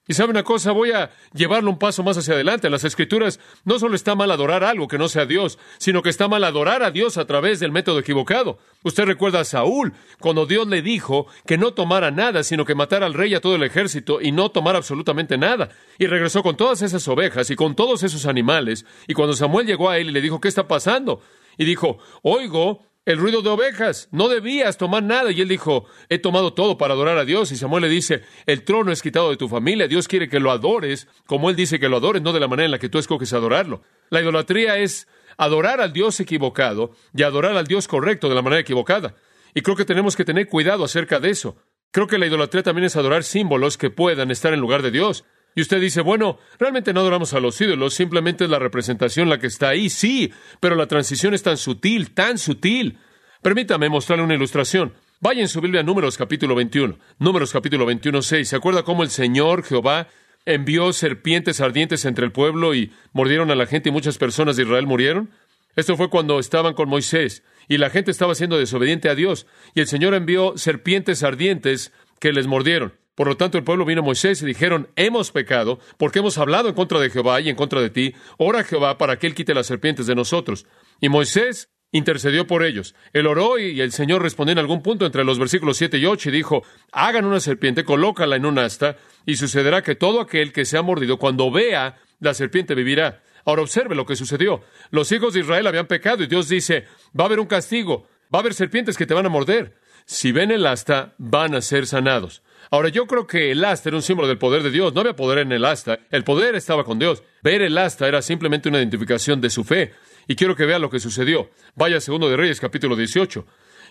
Y 0.06 0.14
sabe 0.14 0.30
una 0.30 0.44
cosa, 0.44 0.70
voy 0.70 0.92
a 0.92 1.10
llevarlo 1.34 1.68
un 1.68 1.80
paso 1.80 2.04
más 2.04 2.16
hacia 2.16 2.34
adelante. 2.34 2.68
En 2.68 2.72
las 2.72 2.84
escrituras 2.84 3.40
no 3.64 3.80
solo 3.80 3.96
está 3.96 4.14
mal 4.14 4.30
adorar 4.30 4.62
algo 4.62 4.86
que 4.86 4.98
no 4.98 5.08
sea 5.08 5.26
Dios, 5.26 5.58
sino 5.78 6.00
que 6.00 6.10
está 6.10 6.28
mal 6.28 6.44
adorar 6.44 6.84
a 6.84 6.92
Dios 6.92 7.18
a 7.18 7.26
través 7.26 7.58
del 7.58 7.72
método 7.72 7.98
equivocado. 7.98 8.58
Usted 8.84 9.04
recuerda 9.04 9.40
a 9.40 9.44
Saúl, 9.44 9.94
cuando 10.20 10.46
Dios 10.46 10.68
le 10.68 10.80
dijo 10.80 11.26
que 11.44 11.58
no 11.58 11.74
tomara 11.74 12.12
nada, 12.12 12.44
sino 12.44 12.64
que 12.64 12.76
matara 12.76 13.06
al 13.06 13.14
rey 13.14 13.32
y 13.32 13.34
a 13.34 13.40
todo 13.40 13.56
el 13.56 13.64
ejército 13.64 14.20
y 14.22 14.30
no 14.30 14.52
tomara 14.52 14.78
absolutamente 14.78 15.36
nada. 15.36 15.70
Y 15.98 16.06
regresó 16.06 16.44
con 16.44 16.56
todas 16.56 16.82
esas 16.82 17.06
ovejas 17.08 17.50
y 17.50 17.56
con 17.56 17.74
todos 17.74 18.04
esos 18.04 18.26
animales. 18.26 18.86
Y 19.08 19.14
cuando 19.14 19.34
Samuel 19.34 19.66
llegó 19.66 19.90
a 19.90 19.98
él 19.98 20.10
y 20.10 20.12
le 20.12 20.20
dijo, 20.20 20.40
¿qué 20.40 20.46
está 20.46 20.68
pasando? 20.68 21.20
Y 21.58 21.64
dijo, 21.64 21.98
oigo 22.22 22.86
el 23.08 23.16
ruido 23.16 23.40
de 23.40 23.48
ovejas. 23.48 24.08
No 24.12 24.28
debías 24.28 24.76
tomar 24.76 25.02
nada. 25.02 25.32
Y 25.32 25.40
él 25.40 25.48
dijo, 25.48 25.86
he 26.08 26.18
tomado 26.18 26.52
todo 26.52 26.76
para 26.76 26.92
adorar 26.94 27.16
a 27.16 27.24
Dios. 27.24 27.50
Y 27.52 27.56
Samuel 27.56 27.82
le 27.82 27.88
dice, 27.88 28.22
el 28.44 28.64
trono 28.64 28.92
es 28.92 29.00
quitado 29.00 29.30
de 29.30 29.38
tu 29.38 29.48
familia. 29.48 29.88
Dios 29.88 30.06
quiere 30.06 30.28
que 30.28 30.40
lo 30.40 30.50
adores 30.50 31.08
como 31.26 31.48
él 31.48 31.56
dice 31.56 31.80
que 31.80 31.88
lo 31.88 31.96
adores, 31.96 32.20
no 32.22 32.34
de 32.34 32.40
la 32.40 32.48
manera 32.48 32.66
en 32.66 32.70
la 32.70 32.78
que 32.78 32.90
tú 32.90 32.98
escoges 32.98 33.32
adorarlo. 33.32 33.82
La 34.10 34.20
idolatría 34.20 34.76
es 34.76 35.08
adorar 35.38 35.80
al 35.80 35.94
Dios 35.94 36.20
equivocado 36.20 36.92
y 37.14 37.22
adorar 37.22 37.56
al 37.56 37.66
Dios 37.66 37.88
correcto 37.88 38.28
de 38.28 38.34
la 38.34 38.42
manera 38.42 38.60
equivocada. 38.60 39.14
Y 39.54 39.62
creo 39.62 39.74
que 39.74 39.86
tenemos 39.86 40.14
que 40.14 40.26
tener 40.26 40.46
cuidado 40.46 40.84
acerca 40.84 41.18
de 41.18 41.30
eso. 41.30 41.56
Creo 41.90 42.06
que 42.08 42.18
la 42.18 42.26
idolatría 42.26 42.62
también 42.62 42.84
es 42.84 42.96
adorar 42.96 43.24
símbolos 43.24 43.78
que 43.78 43.88
puedan 43.88 44.30
estar 44.30 44.52
en 44.52 44.60
lugar 44.60 44.82
de 44.82 44.90
Dios. 44.90 45.24
Y 45.54 45.62
usted 45.62 45.80
dice, 45.80 46.02
bueno, 46.02 46.38
realmente 46.58 46.92
no 46.92 47.00
adoramos 47.00 47.34
a 47.34 47.40
los 47.40 47.60
ídolos, 47.60 47.94
simplemente 47.94 48.44
es 48.44 48.50
la 48.50 48.58
representación 48.58 49.28
la 49.28 49.38
que 49.38 49.48
está 49.48 49.70
ahí, 49.70 49.90
sí, 49.90 50.32
pero 50.60 50.76
la 50.76 50.86
transición 50.86 51.34
es 51.34 51.42
tan 51.42 51.56
sutil, 51.56 52.12
tan 52.12 52.38
sutil. 52.38 52.98
Permítame 53.42 53.88
mostrarle 53.88 54.24
una 54.24 54.34
ilustración. 54.34 54.92
Vaya 55.20 55.40
en 55.40 55.48
su 55.48 55.60
Biblia 55.60 55.82
Números 55.82 56.16
capítulo 56.16 56.54
21. 56.54 56.96
Números 57.18 57.52
capítulo 57.52 57.86
21, 57.86 58.22
6. 58.22 58.48
¿Se 58.48 58.56
acuerda 58.56 58.84
cómo 58.84 59.02
el 59.02 59.10
Señor 59.10 59.64
Jehová 59.64 60.06
envió 60.46 60.92
serpientes 60.92 61.60
ardientes 61.60 62.04
entre 62.04 62.24
el 62.24 62.30
pueblo 62.30 62.74
y 62.74 62.92
mordieron 63.12 63.50
a 63.50 63.56
la 63.56 63.66
gente 63.66 63.88
y 63.88 63.92
muchas 63.92 64.16
personas 64.16 64.56
de 64.56 64.62
Israel 64.62 64.86
murieron? 64.86 65.30
Esto 65.74 65.96
fue 65.96 66.08
cuando 66.08 66.38
estaban 66.38 66.74
con 66.74 66.88
Moisés 66.88 67.42
y 67.68 67.78
la 67.78 67.90
gente 67.90 68.10
estaba 68.10 68.34
siendo 68.34 68.58
desobediente 68.58 69.08
a 69.08 69.14
Dios 69.14 69.46
y 69.74 69.80
el 69.80 69.86
Señor 69.86 70.14
envió 70.14 70.56
serpientes 70.56 71.22
ardientes 71.22 71.92
que 72.20 72.32
les 72.32 72.46
mordieron. 72.46 72.94
Por 73.18 73.26
lo 73.26 73.36
tanto, 73.36 73.58
el 73.58 73.64
pueblo 73.64 73.84
vino 73.84 74.02
a 74.02 74.04
Moisés 74.04 74.40
y 74.42 74.46
dijeron, 74.46 74.90
hemos 74.94 75.32
pecado 75.32 75.80
porque 75.96 76.20
hemos 76.20 76.38
hablado 76.38 76.68
en 76.68 76.76
contra 76.76 77.00
de 77.00 77.10
Jehová 77.10 77.40
y 77.40 77.48
en 77.48 77.56
contra 77.56 77.80
de 77.80 77.90
ti. 77.90 78.14
Ora 78.36 78.62
Jehová 78.62 78.96
para 78.96 79.18
que 79.18 79.26
él 79.26 79.34
quite 79.34 79.54
las 79.54 79.66
serpientes 79.66 80.06
de 80.06 80.14
nosotros. 80.14 80.66
Y 81.00 81.08
Moisés 81.08 81.68
intercedió 81.90 82.46
por 82.46 82.62
ellos. 82.62 82.94
Él 83.12 83.26
oró 83.26 83.58
y 83.58 83.80
el 83.80 83.90
Señor 83.90 84.22
respondió 84.22 84.52
en 84.52 84.60
algún 84.60 84.84
punto 84.84 85.04
entre 85.04 85.24
los 85.24 85.36
versículos 85.36 85.78
7 85.78 85.98
y 85.98 86.06
8 86.06 86.28
y 86.28 86.32
dijo, 86.32 86.62
hagan 86.92 87.24
una 87.24 87.40
serpiente, 87.40 87.82
colócala 87.82 88.36
en 88.36 88.46
un 88.46 88.56
asta 88.56 88.96
y 89.26 89.34
sucederá 89.34 89.82
que 89.82 89.96
todo 89.96 90.20
aquel 90.20 90.52
que 90.52 90.64
se 90.64 90.78
ha 90.78 90.82
mordido 90.82 91.18
cuando 91.18 91.50
vea 91.50 91.96
la 92.20 92.34
serpiente 92.34 92.76
vivirá. 92.76 93.24
Ahora 93.44 93.62
observe 93.62 93.96
lo 93.96 94.06
que 94.06 94.14
sucedió. 94.14 94.62
Los 94.92 95.10
hijos 95.10 95.34
de 95.34 95.40
Israel 95.40 95.66
habían 95.66 95.88
pecado 95.88 96.22
y 96.22 96.28
Dios 96.28 96.48
dice, 96.48 96.84
va 97.18 97.24
a 97.24 97.26
haber 97.26 97.40
un 97.40 97.46
castigo, 97.46 98.06
va 98.32 98.38
a 98.38 98.42
haber 98.42 98.54
serpientes 98.54 98.96
que 98.96 99.06
te 99.06 99.14
van 99.14 99.26
a 99.26 99.28
morder. 99.28 99.74
Si 100.06 100.30
ven 100.30 100.52
el 100.52 100.66
asta, 100.66 101.16
van 101.18 101.56
a 101.56 101.60
ser 101.62 101.88
sanados. 101.88 102.42
Ahora, 102.70 102.88
yo 102.88 103.06
creo 103.06 103.26
que 103.26 103.50
el 103.52 103.64
asta 103.64 103.88
era 103.88 103.96
un 103.96 104.02
símbolo 104.02 104.28
del 104.28 104.38
poder 104.38 104.62
de 104.62 104.70
Dios. 104.70 104.94
No 104.94 105.00
había 105.00 105.16
poder 105.16 105.38
en 105.38 105.52
el 105.52 105.64
asta. 105.64 106.00
El 106.10 106.24
poder 106.24 106.54
estaba 106.54 106.84
con 106.84 106.98
Dios. 106.98 107.22
Ver 107.42 107.62
el 107.62 107.78
asta 107.78 108.06
era 108.06 108.20
simplemente 108.22 108.68
una 108.68 108.78
identificación 108.78 109.40
de 109.40 109.50
su 109.50 109.64
fe. 109.64 109.94
Y 110.26 110.36
quiero 110.36 110.54
que 110.54 110.66
vea 110.66 110.78
lo 110.78 110.90
que 110.90 111.00
sucedió. 111.00 111.50
Vaya 111.74 111.96
a 111.96 112.00
Segundo 112.00 112.28
de 112.28 112.36
Reyes, 112.36 112.60
capítulo 112.60 112.96
18. 112.96 113.46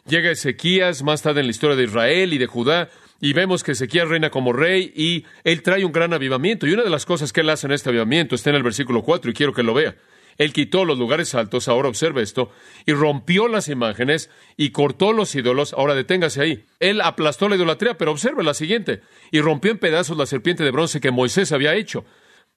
Llega 0.07 0.31
Ezequías 0.31 1.03
más 1.03 1.22
tarde 1.22 1.41
en 1.41 1.48
la 1.48 1.51
historia 1.51 1.75
de 1.75 1.84
Israel 1.84 2.34
y 2.34 2.38
de 2.38 2.46
Judá, 2.46 2.89
y 3.19 3.34
vemos 3.34 3.63
que 3.63 3.72
Ezequías 3.72 4.07
reina 4.07 4.29
como 4.29 4.53
rey 4.53 4.93
y 4.96 5.25
él 5.43 5.63
trae 5.63 5.84
un 5.84 5.91
gran 5.91 6.13
avivamiento. 6.13 6.67
Y 6.67 6.74
una 6.74 6.84
de 6.84 6.89
las 6.89 7.05
cosas 7.05 7.34
que 7.34 7.41
él 7.41 7.50
hace 7.50 7.67
en 7.67 7.74
este 7.74 7.89
avivamiento 7.89 8.36
está 8.36 8.51
en 8.51 8.57
el 8.57 8.63
versículo 8.63 9.01
4 9.01 9.31
y 9.31 9.34
quiero 9.34 9.53
que 9.53 9.63
lo 9.63 9.74
vea. 9.74 9.96
Él 10.38 10.53
quitó 10.53 10.86
los 10.86 10.98
lugares 10.98 11.34
altos, 11.36 11.67
ahora 11.67 11.89
observe 11.89 12.22
esto, 12.22 12.51
y 12.86 12.94
rompió 12.94 13.48
las 13.48 13.70
imágenes 13.70 14.29
y 14.56 14.70
cortó 14.70 15.13
los 15.13 15.34
ídolos, 15.34 15.74
ahora 15.74 15.96
deténgase 15.96 16.41
ahí. 16.41 16.65
Él 16.79 17.01
aplastó 17.01 17.50
la 17.50 17.56
idolatría, 17.56 17.98
pero 17.98 18.12
observe 18.12 18.44
la 18.44 18.53
siguiente, 18.53 19.01
y 19.32 19.41
rompió 19.41 19.72
en 19.72 19.79
pedazos 19.79 20.17
la 20.17 20.25
serpiente 20.25 20.63
de 20.63 20.72
bronce 20.72 21.01
que 21.01 21.12
Moisés 21.12 21.51
había 21.51 21.75
hecho, 21.75 22.06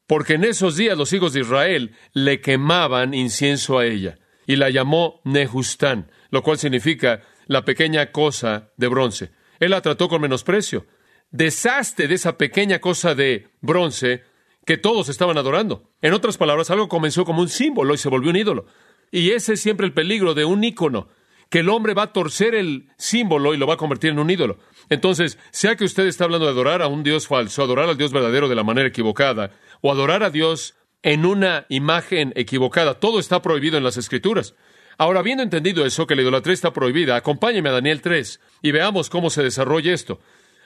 porque 0.07 0.35
en 0.35 0.45
esos 0.45 0.77
días 0.77 0.99
los 0.99 1.13
hijos 1.13 1.33
de 1.33 1.41
Israel 1.41 1.95
le 2.13 2.41
quemaban 2.41 3.15
incienso 3.15 3.79
a 3.79 3.87
ella, 3.87 4.19
y 4.47 4.57
la 4.57 4.69
llamó 4.69 5.21
Nehustán, 5.25 6.11
lo 6.31 6.43
cual 6.43 6.59
significa 6.59 7.23
la 7.47 7.65
pequeña 7.65 8.13
cosa 8.13 8.71
de 8.77 8.89
bronce. 8.89 9.31
Él 9.59 9.71
la 9.71 9.81
trató 9.81 10.09
con 10.09 10.23
menosprecio. 10.23 10.87
Desaste 11.31 12.09
de 12.09 12.15
esa 12.15 12.37
pequeña 12.37 12.81
cosa 12.81 13.15
de 13.15 13.49
bronce 13.61 14.25
que 14.67 14.77
todos 14.77 15.09
estaban 15.09 15.39
adorando. 15.39 15.91
En 16.03 16.13
otras 16.13 16.37
palabras, 16.37 16.71
algo 16.71 16.89
comenzó 16.89 17.25
como 17.25 17.43
un 17.43 17.49
símbolo 17.49 17.95
y 17.95 17.99
se 17.99 18.09
volvió 18.09 18.31
un 18.31 18.37
ídolo. 18.37 18.67
Y 19.11 19.31
ese 19.31 19.55
es 19.55 19.61
siempre 19.61 19.87
el 19.87 19.93
peligro 19.93 20.35
de 20.35 20.45
un 20.45 20.63
ícono, 20.63 21.09
que 21.49 21.61
el 21.61 21.69
hombre 21.69 21.95
va 21.95 22.05
a 22.05 22.13
torcer 22.13 22.55
el 22.55 22.89
símbolo 22.97 23.55
y 23.55 23.57
lo 23.57 23.67
va 23.67 23.75
a 23.75 23.79
convertir 23.79 24.11
en 24.11 24.21
un 24.21 24.31
ídolo. 24.31 24.59
Entonces, 24.89 25.39
sea 25.51 25.77
que 25.77 25.85
usted 25.85 26.07
está 26.07 26.25
hablando 26.25 26.47
de 26.47 26.53
adorar 26.53 26.83
a 26.83 26.87
un 26.87 27.03
Dios 27.03 27.27
falso, 27.27 27.63
adorar 27.63 27.89
al 27.89 27.97
Dios 27.97 28.13
verdadero 28.13 28.49
de 28.49 28.55
la 28.55 28.63
manera 28.63 28.89
equivocada, 28.89 29.53
o 29.81 29.91
adorar 29.91 30.23
a 30.23 30.31
Dios 30.31 30.75
en 31.03 31.27
una 31.27 31.67
imagen 31.69 32.33
equivocada, 32.37 33.01
todo 33.01 33.19
está 33.19 33.43
prohibido 33.43 33.79
en 33.79 33.85
las 33.85 33.97
Escrituras. 33.97 34.55
Ahora, 34.99 35.21
habiendo 35.21 35.43
entendido 35.43 35.87
eso, 35.87 36.07
que 36.07 36.15
la 36.15 36.23
idolatría 36.23 36.53
está 36.53 36.73
prohibida, 36.73 37.17
acompáñeme 37.17 37.71
a 37.71 37.73
Daniel 37.73 38.03
3 38.03 38.39
y 38.63 38.71
veamos 38.71 39.09
cómo 39.09 39.31
se 39.31 39.43
desarrolla 39.43 39.95
esto. 39.95 40.21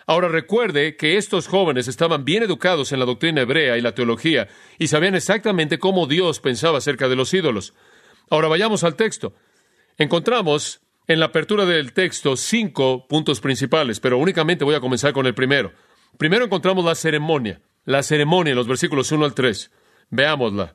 Ahora 0.07 0.29
recuerde 0.29 0.97
que 0.97 1.17
estos 1.17 1.47
jóvenes 1.47 1.89
estaban 1.89 2.25
bien 2.25 2.43
educados 2.43 2.93
en 2.93 2.99
la 2.99 3.07
doctrina 3.07 3.43
hebrea 3.43 3.79
y 3.79 3.81
la 3.81 3.95
teología 3.95 4.49
y 4.79 4.89
sabían 4.89 5.15
exactamente 5.15 5.79
cómo 5.79 6.07
Dios 6.07 6.41
pensaba 6.41 6.79
acerca 6.79 7.09
de 7.09 7.17
los 7.17 7.33
ídolos. 7.33 7.75
Ahora 8.31 8.49
vayamos 8.49 8.85
al 8.85 8.97
texto. 8.97 9.35
Encontramos 9.97 10.81
en 11.07 11.21
la 11.21 11.27
apertura 11.27 11.65
del 11.65 11.93
texto 11.93 12.37
cinco 12.37 13.07
puntos 13.09 13.41
principales, 13.41 14.01
pero 14.01 14.19
únicamente 14.19 14.65
voy 14.65 14.75
a 14.75 14.81
comenzar 14.81 15.13
con 15.13 15.27
el 15.27 15.35
primero. 15.35 15.73
Primero 16.19 16.45
encontramos 16.45 16.85
la 16.85 16.95
ceremonia, 16.95 17.61
la 17.85 18.03
ceremonia 18.03 18.51
en 18.53 18.57
los 18.57 18.69
versículos 18.69 19.11
1 19.11 19.25
al 19.25 19.35
3. 19.35 19.71
Veámosla. 20.11 20.75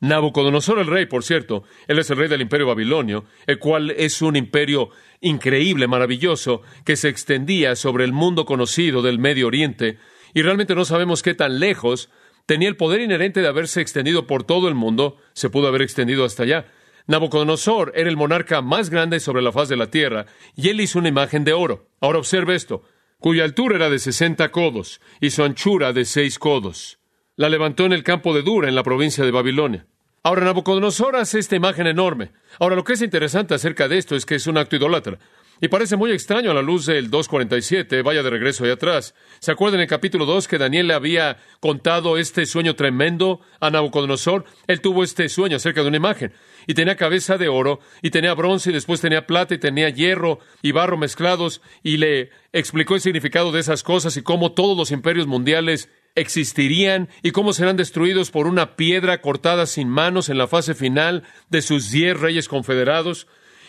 Nabucodonosor 0.00 0.80
el 0.80 0.86
rey, 0.86 1.06
por 1.06 1.22
cierto, 1.22 1.64
él 1.86 1.98
es 1.98 2.10
el 2.10 2.18
rey 2.18 2.28
del 2.28 2.42
imperio 2.42 2.66
babilonio, 2.66 3.24
el 3.46 3.58
cual 3.58 3.90
es 3.92 4.20
un 4.22 4.36
imperio 4.36 4.90
increíble, 5.20 5.86
maravilloso, 5.86 6.62
que 6.84 6.96
se 6.96 7.08
extendía 7.08 7.76
sobre 7.76 8.04
el 8.04 8.12
mundo 8.12 8.44
conocido 8.44 9.02
del 9.02 9.18
Medio 9.18 9.46
Oriente, 9.46 9.98
y 10.34 10.42
realmente 10.42 10.74
no 10.74 10.84
sabemos 10.84 11.22
qué 11.22 11.34
tan 11.34 11.58
lejos 11.58 12.10
tenía 12.44 12.68
el 12.68 12.76
poder 12.76 13.00
inherente 13.00 13.40
de 13.40 13.48
haberse 13.48 13.80
extendido 13.80 14.26
por 14.26 14.44
todo 14.44 14.68
el 14.68 14.74
mundo, 14.74 15.16
se 15.32 15.48
pudo 15.48 15.68
haber 15.68 15.82
extendido 15.82 16.24
hasta 16.24 16.42
allá. 16.42 16.66
Nabucodonosor 17.06 17.92
era 17.94 18.10
el 18.10 18.16
monarca 18.16 18.60
más 18.62 18.90
grande 18.90 19.20
sobre 19.20 19.42
la 19.42 19.52
faz 19.52 19.68
de 19.68 19.76
la 19.76 19.90
tierra, 19.90 20.26
y 20.56 20.68
él 20.68 20.80
hizo 20.80 20.98
una 20.98 21.08
imagen 21.08 21.44
de 21.44 21.52
oro. 21.52 21.88
Ahora 22.00 22.18
observe 22.18 22.56
esto, 22.56 22.82
cuya 23.18 23.44
altura 23.44 23.76
era 23.76 23.90
de 23.90 23.98
sesenta 23.98 24.50
codos, 24.50 25.00
y 25.20 25.30
su 25.30 25.44
anchura 25.44 25.92
de 25.92 26.04
seis 26.04 26.38
codos 26.38 26.98
la 27.36 27.48
levantó 27.48 27.84
en 27.84 27.92
el 27.92 28.02
campo 28.02 28.34
de 28.34 28.42
Dura, 28.42 28.68
en 28.68 28.74
la 28.74 28.82
provincia 28.82 29.24
de 29.24 29.30
Babilonia. 29.30 29.86
Ahora 30.22 30.44
Nabucodonosor 30.44 31.16
hace 31.16 31.38
esta 31.38 31.56
imagen 31.56 31.86
enorme. 31.86 32.32
Ahora 32.58 32.76
lo 32.76 32.84
que 32.84 32.94
es 32.94 33.02
interesante 33.02 33.54
acerca 33.54 33.88
de 33.88 33.98
esto 33.98 34.16
es 34.16 34.24
que 34.24 34.36
es 34.36 34.46
un 34.46 34.56
acto 34.56 34.76
idólatra. 34.76 35.18
Y 35.60 35.68
parece 35.68 35.96
muy 35.96 36.10
extraño 36.10 36.50
a 36.50 36.54
la 36.54 36.62
luz 36.62 36.86
del 36.86 37.10
2.47, 37.10 38.02
vaya 38.02 38.22
de 38.22 38.30
regreso 38.30 38.64
ahí 38.64 38.70
atrás. 38.70 39.14
¿Se 39.38 39.52
acuerdan 39.52 39.80
en 39.80 39.82
el 39.82 39.88
capítulo 39.88 40.26
2 40.26 40.48
que 40.48 40.58
Daniel 40.58 40.88
le 40.88 40.94
había 40.94 41.36
contado 41.60 42.18
este 42.18 42.44
sueño 42.46 42.74
tremendo 42.74 43.40
a 43.60 43.70
Nabucodonosor? 43.70 44.44
Él 44.66 44.80
tuvo 44.80 45.04
este 45.04 45.28
sueño 45.28 45.56
acerca 45.56 45.82
de 45.82 45.88
una 45.88 45.96
imagen. 45.96 46.32
Y 46.66 46.74
tenía 46.74 46.96
cabeza 46.96 47.36
de 47.38 47.48
oro, 47.48 47.80
y 48.02 48.10
tenía 48.10 48.34
bronce, 48.34 48.70
y 48.70 48.72
después 48.72 49.00
tenía 49.00 49.26
plata, 49.26 49.54
y 49.54 49.58
tenía 49.58 49.90
hierro 49.90 50.40
y 50.60 50.72
barro 50.72 50.96
mezclados, 50.96 51.60
y 51.82 51.98
le 51.98 52.30
explicó 52.52 52.94
el 52.94 53.00
significado 53.00 53.52
de 53.52 53.60
esas 53.60 53.82
cosas 53.82 54.16
y 54.16 54.22
cómo 54.22 54.52
todos 54.52 54.76
los 54.76 54.90
imperios 54.90 55.26
mundiales 55.26 55.88
existirían 56.14 57.08
y 57.22 57.32
cómo 57.32 57.52
serán 57.52 57.76
destruidos 57.76 58.30
por 58.30 58.46
una 58.46 58.76
piedra 58.76 59.20
cortada 59.20 59.66
sin 59.66 59.88
manos 59.88 60.28
en 60.28 60.38
la 60.38 60.46
fase 60.46 60.74
final 60.74 61.24
de 61.50 61.62
sus 61.62 61.90
diez 61.90 62.18
reyes 62.18 62.48
confederados. 62.48 63.26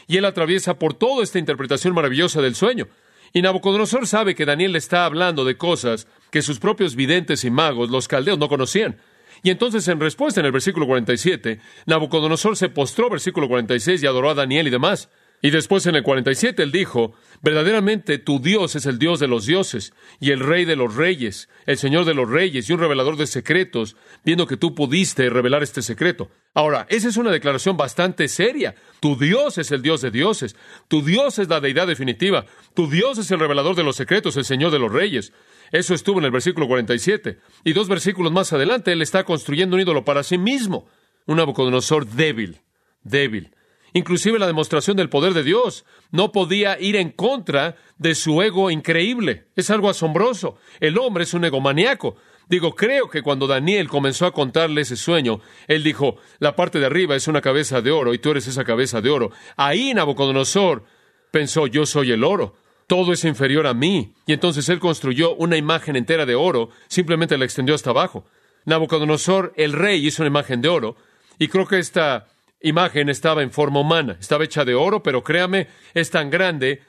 Y 0.07 0.17
él 0.17 0.25
atraviesa 0.25 0.77
por 0.77 0.93
toda 0.93 1.23
esta 1.23 1.39
interpretación 1.39 1.93
maravillosa 1.93 2.41
del 2.41 2.55
sueño. 2.55 2.87
Y 3.33 3.41
Nabucodonosor 3.41 4.07
sabe 4.07 4.35
que 4.35 4.45
Daniel 4.45 4.75
está 4.75 5.05
hablando 5.05 5.43
de 5.43 5.57
cosas 5.57 6.07
que 6.31 6.41
sus 6.41 6.59
propios 6.59 6.95
videntes 6.95 7.43
y 7.43 7.49
magos, 7.49 7.89
los 7.89 8.07
caldeos, 8.07 8.39
no 8.39 8.47
conocían. 8.47 8.97
Y 9.43 9.49
entonces, 9.49 9.87
en 9.87 9.99
respuesta, 9.99 10.39
en 10.39 10.45
el 10.45 10.51
versículo 10.51 10.87
47, 10.87 11.59
Nabucodonosor 11.85 12.55
se 12.55 12.69
postró, 12.69 13.09
versículo 13.09 13.47
46, 13.47 14.01
y 14.03 14.07
adoró 14.07 14.29
a 14.29 14.35
Daniel 14.35 14.67
y 14.67 14.69
demás. 14.69 15.09
Y 15.41 15.51
después 15.51 15.85
en 15.85 15.95
el 15.95 16.03
47 16.03 16.63
él 16.63 16.71
dijo, 16.71 17.13
verdaderamente 17.41 18.17
tu 18.17 18.39
Dios 18.39 18.75
es 18.75 18.85
el 18.85 18.97
Dios 18.97 19.19
de 19.19 19.27
los 19.27 19.45
dioses 19.45 19.93
y 20.19 20.31
el 20.31 20.39
Rey 20.39 20.65
de 20.65 20.75
los 20.75 20.95
reyes, 20.95 21.49
el 21.65 21.77
Señor 21.77 22.05
de 22.05 22.13
los 22.13 22.29
reyes 22.29 22.69
y 22.69 22.73
un 22.73 22.79
revelador 22.79 23.15
de 23.17 23.27
secretos, 23.27 23.95
viendo 24.23 24.47
que 24.47 24.57
tú 24.57 24.73
pudiste 24.73 25.29
revelar 25.29 25.61
este 25.61 25.81
secreto. 25.81 26.29
Ahora, 26.53 26.87
esa 26.89 27.09
es 27.09 27.17
una 27.17 27.31
declaración 27.31 27.77
bastante 27.77 28.27
seria. 28.27 28.75
Tu 29.01 29.17
Dios 29.17 29.57
es 29.57 29.71
el 29.71 29.81
Dios 29.81 30.01
de 30.01 30.09
dioses, 30.09 30.55
tu 30.87 31.03
Dios 31.03 31.37
es 31.37 31.49
la 31.49 31.59
deidad 31.59 31.85
definitiva, 31.85 32.45
tu 32.73 32.89
Dios 32.89 33.17
es 33.17 33.29
el 33.29 33.39
revelador 33.39 33.75
de 33.75 33.83
los 33.83 33.97
secretos, 33.97 34.37
el 34.37 34.45
Señor 34.45 34.71
de 34.71 34.79
los 34.79 34.91
reyes. 34.91 35.33
Eso 35.71 35.93
estuvo 35.93 36.19
en 36.19 36.25
el 36.25 36.31
versículo 36.31 36.67
47. 36.67 37.39
Y 37.63 37.73
dos 37.73 37.87
versículos 37.87 38.31
más 38.31 38.53
adelante, 38.53 38.91
él 38.91 39.01
está 39.01 39.23
construyendo 39.23 39.75
un 39.75 39.81
ídolo 39.81 40.05
para 40.05 40.23
sí 40.23 40.37
mismo, 40.37 40.87
un 41.25 41.37
Nabucodonosor 41.37 42.07
débil, 42.07 42.61
débil. 43.03 43.51
Inclusive 43.95 44.39
la 44.39 44.47
demostración 44.47 44.97
del 44.97 45.07
poder 45.07 45.33
de 45.33 45.41
Dios 45.41 45.85
no 46.11 46.33
podía 46.33 46.77
ir 46.77 46.97
en 46.97 47.11
contra 47.11 47.77
de 47.97 48.13
su 48.13 48.41
ego 48.41 48.69
increíble. 48.69 49.45
Es 49.55 49.69
algo 49.69 49.89
asombroso. 49.89 50.57
El 50.81 50.97
hombre 50.97 51.23
es 51.23 51.33
un 51.33 51.45
egomaniaco. 51.45 52.17
Digo, 52.49 52.75
creo 52.75 53.09
que 53.09 53.21
cuando 53.21 53.47
Daniel 53.47 53.87
comenzó 53.87 54.25
a 54.25 54.33
contarle 54.33 54.81
ese 54.81 54.97
sueño, 54.97 55.39
él 55.69 55.81
dijo, 55.81 56.17
la 56.39 56.57
parte 56.57 56.77
de 56.77 56.87
arriba 56.87 57.15
es 57.15 57.29
una 57.29 57.39
cabeza 57.39 57.81
de 57.81 57.91
oro 57.91 58.13
y 58.13 58.17
tú 58.17 58.31
eres 58.31 58.47
esa 58.47 58.65
cabeza 58.65 58.99
de 58.99 59.09
oro. 59.11 59.31
Ahí 59.55 59.93
Nabucodonosor 59.93 60.83
pensó, 61.31 61.65
yo 61.65 61.85
soy 61.85 62.11
el 62.11 62.25
oro, 62.25 62.57
todo 62.87 63.13
es 63.13 63.23
inferior 63.23 63.65
a 63.65 63.73
mí. 63.73 64.13
Y 64.27 64.33
entonces 64.33 64.67
él 64.67 64.79
construyó 64.81 65.35
una 65.35 65.55
imagen 65.55 65.95
entera 65.95 66.25
de 66.25 66.35
oro, 66.35 66.69
simplemente 66.89 67.37
la 67.37 67.45
extendió 67.45 67.73
hasta 67.73 67.91
abajo. 67.91 68.25
Nabucodonosor, 68.65 69.53
el 69.55 69.71
rey, 69.71 70.05
hizo 70.05 70.21
una 70.21 70.31
imagen 70.31 70.59
de 70.59 70.67
oro, 70.67 70.97
y 71.39 71.47
creo 71.47 71.65
que 71.65 71.79
esta 71.79 72.27
imagen 72.65 73.09
estaba 73.09 73.43
en 73.43 73.51
forma 73.51 73.79
humana, 73.79 74.17
estaba 74.19 74.43
hecha 74.43 74.65
de 74.65 74.75
oro, 74.75 75.03
pero 75.03 75.23
créame, 75.23 75.67
es 75.93 76.09
tan 76.09 76.29
grande 76.29 76.81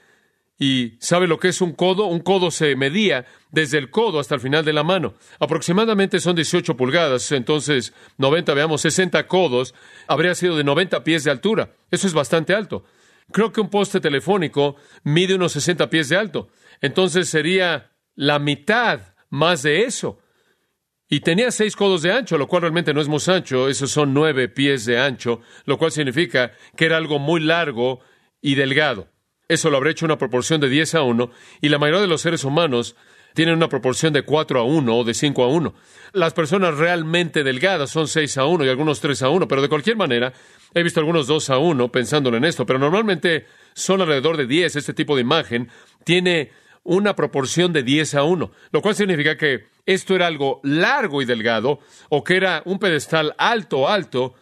y 0.59 0.97
¿sabe 0.99 1.27
lo 1.27 1.39
que 1.39 1.49
es 1.49 1.61
un 1.61 1.73
codo? 1.73 2.05
Un 2.07 2.19
codo 2.19 2.49
se 2.49 2.75
medía 2.75 3.25
desde 3.51 3.77
el 3.77 3.91
codo 3.91 4.19
hasta 4.19 4.33
el 4.33 4.41
final 4.41 4.65
de 4.65 4.73
la 4.73 4.83
mano. 4.83 5.13
Aproximadamente 5.39 6.19
son 6.19 6.35
18 6.35 6.75
pulgadas, 6.75 7.31
entonces 7.31 7.93
90, 8.17 8.55
veamos, 8.55 8.81
60 8.81 9.27
codos, 9.27 9.75
habría 10.07 10.33
sido 10.33 10.57
de 10.57 10.63
90 10.63 11.03
pies 11.03 11.23
de 11.23 11.31
altura. 11.31 11.73
Eso 11.91 12.07
es 12.07 12.13
bastante 12.13 12.55
alto. 12.55 12.85
Creo 13.31 13.51
que 13.51 13.61
un 13.61 13.69
poste 13.69 13.99
telefónico 13.99 14.77
mide 15.03 15.35
unos 15.35 15.51
60 15.51 15.89
pies 15.91 16.09
de 16.09 16.17
alto. 16.17 16.49
Entonces 16.81 17.29
sería 17.29 17.91
la 18.15 18.39
mitad 18.39 19.01
más 19.29 19.61
de 19.61 19.83
eso. 19.83 20.19
Y 21.09 21.21
tenía 21.21 21.51
seis 21.51 21.75
codos 21.75 22.01
de 22.01 22.11
ancho, 22.11 22.37
lo 22.37 22.47
cual 22.47 22.63
realmente 22.63 22.93
no 22.93 22.99
es 22.99 23.07
muy 23.07 23.21
ancho, 23.27 23.69
esos 23.69 23.91
son 23.91 24.13
nueve 24.13 24.49
pies 24.49 24.85
de 24.85 24.99
ancho, 24.99 25.41
lo 25.65 25.77
cual 25.77 25.91
significa 25.91 26.51
que 26.75 26.85
era 26.85 26.97
algo 26.97 27.17
muy 27.17 27.39
largo 27.39 28.01
y 28.41 28.55
delgado. 28.55 29.07
Eso 29.47 29.69
lo 29.69 29.77
habría 29.77 29.91
hecho 29.91 30.05
una 30.05 30.17
proporción 30.17 30.59
de 30.59 30.67
10 30.67 30.95
a 30.95 31.03
1, 31.03 31.31
y 31.61 31.69
la 31.69 31.79
mayoría 31.79 32.01
de 32.01 32.07
los 32.07 32.21
seres 32.21 32.43
humanos 32.43 32.97
tienen 33.33 33.55
una 33.55 33.69
proporción 33.69 34.11
de 34.11 34.23
4 34.23 34.59
a 34.59 34.63
1 34.63 34.97
o 34.97 35.03
de 35.05 35.13
5 35.13 35.43
a 35.43 35.47
1. 35.47 35.73
Las 36.11 36.33
personas 36.33 36.77
realmente 36.77 37.43
delgadas 37.43 37.89
son 37.89 38.07
6 38.09 38.37
a 38.39 38.45
1 38.45 38.65
y 38.65 38.69
algunos 38.69 38.99
3 38.99 39.21
a 39.23 39.29
1, 39.29 39.47
pero 39.47 39.61
de 39.61 39.69
cualquier 39.69 39.95
manera, 39.95 40.33
he 40.73 40.83
visto 40.83 40.99
algunos 40.99 41.27
2 41.27 41.49
a 41.51 41.57
1 41.57 41.89
pensándolo 41.91 42.35
en 42.35 42.43
esto, 42.43 42.65
pero 42.65 42.79
normalmente 42.79 43.45
son 43.73 44.01
alrededor 44.01 44.35
de 44.35 44.47
10. 44.47 44.75
Este 44.75 44.93
tipo 44.93 45.15
de 45.15 45.21
imagen 45.21 45.69
tiene 46.03 46.51
una 46.83 47.15
proporción 47.15 47.71
de 47.71 47.83
10 47.83 48.15
a 48.15 48.23
1, 48.23 48.51
lo 48.71 48.81
cual 48.81 48.95
significa 48.95 49.37
que 49.37 49.76
esto 49.87 50.15
era 50.15 50.27
algo 50.27 50.59
largo 50.63 51.21
y 51.21 51.25
delgado, 51.25 51.79
o 52.09 52.23
que 52.23 52.35
era 52.35 52.61
un 52.65 52.77
pedestal 52.77 53.33
alto, 53.39 53.87
alto, 53.87 54.35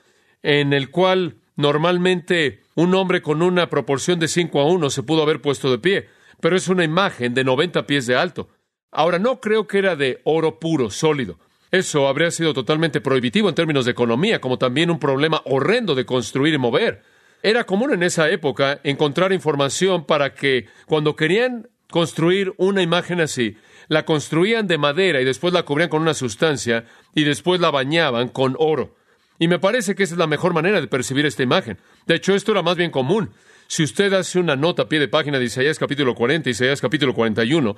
en 0.44 0.74
el 0.74 0.90
cual 0.90 1.38
normalmente 1.56 2.64
un 2.74 2.94
hombre 2.96 3.22
con 3.22 3.42
una 3.42 3.70
proporción 3.70 4.20
de 4.20 4.28
5 4.28 4.60
a 4.60 4.66
1 4.66 4.90
se 4.90 5.04
pudo 5.04 5.22
haber 5.22 5.42
puesto 5.42 5.72
de 5.72 5.78
pie, 5.78 6.10
pero 6.42 6.58
es 6.58 6.68
una 6.68 6.84
imagen 6.84 7.34
de 7.34 7.44
90 7.44 7.88
pies 7.88 8.08
de 8.08 8.16
alto. 8.16 8.50
Ahora, 8.92 9.20
no 9.20 9.40
creo 9.40 9.68
que 9.68 9.78
era 9.78 9.96
de 9.96 10.20
oro 10.24 10.60
puro, 10.60 10.90
sólido. 10.90 11.38
Eso 11.72 12.08
habría 12.08 12.32
sido 12.32 12.54
totalmente 12.54 13.02
prohibitivo 13.02 13.50
en 13.50 13.56
términos 13.56 13.86
de 13.86 13.92
economía, 13.92 14.42
como 14.42 14.58
también 14.58 14.90
un 14.90 15.00
problema 15.00 15.42
horrendo 15.46 15.94
de 15.94 16.06
construir 16.06 16.54
y 16.54 16.58
mover. 16.58 17.04
Era 17.44 17.66
común 17.66 17.94
en 17.94 18.04
esa 18.04 18.30
época 18.30 18.80
encontrar 18.84 19.32
información 19.32 20.06
para 20.06 20.34
que 20.34 20.68
cuando 20.88 21.16
querían 21.16 21.70
construir 21.90 22.54
una 22.58 22.82
imagen 22.82 23.22
así. 23.22 23.58
La 23.88 24.06
construían 24.06 24.68
de 24.68 24.78
madera 24.78 25.22
y 25.22 25.26
después 25.26 25.54
la 25.54 25.64
cubrían 25.64 25.90
con 25.90 26.02
una 26.02 26.14
sustancia 26.14 26.86
y 27.14 27.24
después 27.24 27.60
la 27.62 27.72
bañaban 27.72 28.30
con 28.30 28.56
oro. 28.58 28.96
Y 29.38 29.48
me 29.48 29.60
parece 29.60 29.96
que 29.96 30.04
esa 30.04 30.16
es 30.16 30.20
la 30.20 30.28
mejor 30.28 30.54
manera 30.54 30.80
de 30.80 30.88
percibir 30.88 31.26
esta 31.26 31.44
imagen. 31.44 31.78
De 32.06 32.16
hecho, 32.16 32.34
esto 32.36 32.52
era 32.52 32.62
más 32.62 32.78
bien 32.78 32.92
común. 32.92 33.32
Si 33.68 33.84
usted 33.84 34.14
hace 34.14 34.40
una 34.40 34.56
nota 34.56 34.84
a 34.84 34.90
pie 34.90 35.00
de 35.00 35.08
página 35.08 35.40
de 35.40 35.46
Isaías 35.46 35.80
capítulo 35.80 36.16
40 36.16 36.50
y 36.50 36.52
Isaías 36.52 36.80
capítulo 36.80 37.14
41, 37.14 37.76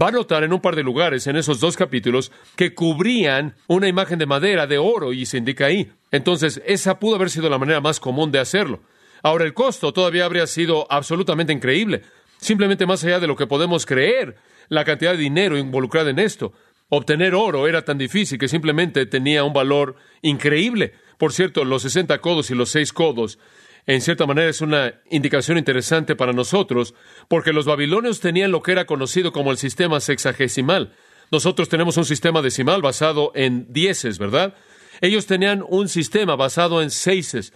va 0.00 0.08
a 0.08 0.12
notar 0.12 0.44
en 0.44 0.52
un 0.52 0.60
par 0.60 0.76
de 0.76 0.82
lugares 0.82 1.26
en 1.26 1.36
esos 1.36 1.58
dos 1.58 1.76
capítulos 1.76 2.30
que 2.54 2.74
cubrían 2.74 3.54
una 3.66 3.88
imagen 3.88 4.18
de 4.18 4.26
madera, 4.26 4.66
de 4.66 4.78
oro, 4.78 5.12
y 5.12 5.26
se 5.26 5.38
indica 5.38 5.66
ahí. 5.66 5.90
Entonces, 6.10 6.62
esa 6.66 6.98
pudo 6.98 7.16
haber 7.16 7.30
sido 7.30 7.48
la 7.50 7.58
manera 7.58 7.80
más 7.80 7.98
común 7.98 8.30
de 8.30 8.38
hacerlo. 8.38 8.80
Ahora, 9.22 9.44
el 9.44 9.54
costo 9.54 9.92
todavía 9.92 10.24
habría 10.24 10.46
sido 10.46 10.86
absolutamente 10.90 11.52
increíble 11.52 12.02
simplemente 12.42 12.86
más 12.86 13.02
allá 13.04 13.20
de 13.20 13.26
lo 13.26 13.36
que 13.36 13.46
podemos 13.46 13.86
creer, 13.86 14.36
la 14.68 14.84
cantidad 14.84 15.12
de 15.12 15.18
dinero 15.18 15.58
involucrada 15.58 16.10
en 16.10 16.18
esto. 16.18 16.52
Obtener 16.88 17.34
oro 17.34 17.68
era 17.68 17.84
tan 17.84 17.98
difícil 17.98 18.38
que 18.38 18.48
simplemente 18.48 19.06
tenía 19.06 19.44
un 19.44 19.52
valor 19.52 19.96
increíble. 20.20 20.92
Por 21.18 21.32
cierto, 21.32 21.64
los 21.64 21.82
60 21.82 22.18
codos 22.20 22.50
y 22.50 22.54
los 22.54 22.70
6 22.70 22.92
codos 22.92 23.38
en 23.86 24.00
cierta 24.00 24.26
manera 24.26 24.48
es 24.48 24.60
una 24.60 24.94
indicación 25.10 25.58
interesante 25.58 26.14
para 26.14 26.32
nosotros, 26.32 26.94
porque 27.28 27.52
los 27.52 27.66
babilonios 27.66 28.20
tenían 28.20 28.52
lo 28.52 28.62
que 28.62 28.72
era 28.72 28.84
conocido 28.84 29.32
como 29.32 29.50
el 29.50 29.58
sistema 29.58 29.98
sexagesimal. 30.00 30.92
Nosotros 31.32 31.68
tenemos 31.68 31.96
un 31.96 32.04
sistema 32.04 32.42
decimal 32.42 32.80
basado 32.80 33.32
en 33.34 33.72
dieces, 33.72 34.18
¿verdad? 34.18 34.54
Ellos 35.00 35.26
tenían 35.26 35.64
un 35.68 35.88
sistema 35.88 36.36
basado 36.36 36.80
en 36.80 36.90
seises. 36.90 37.52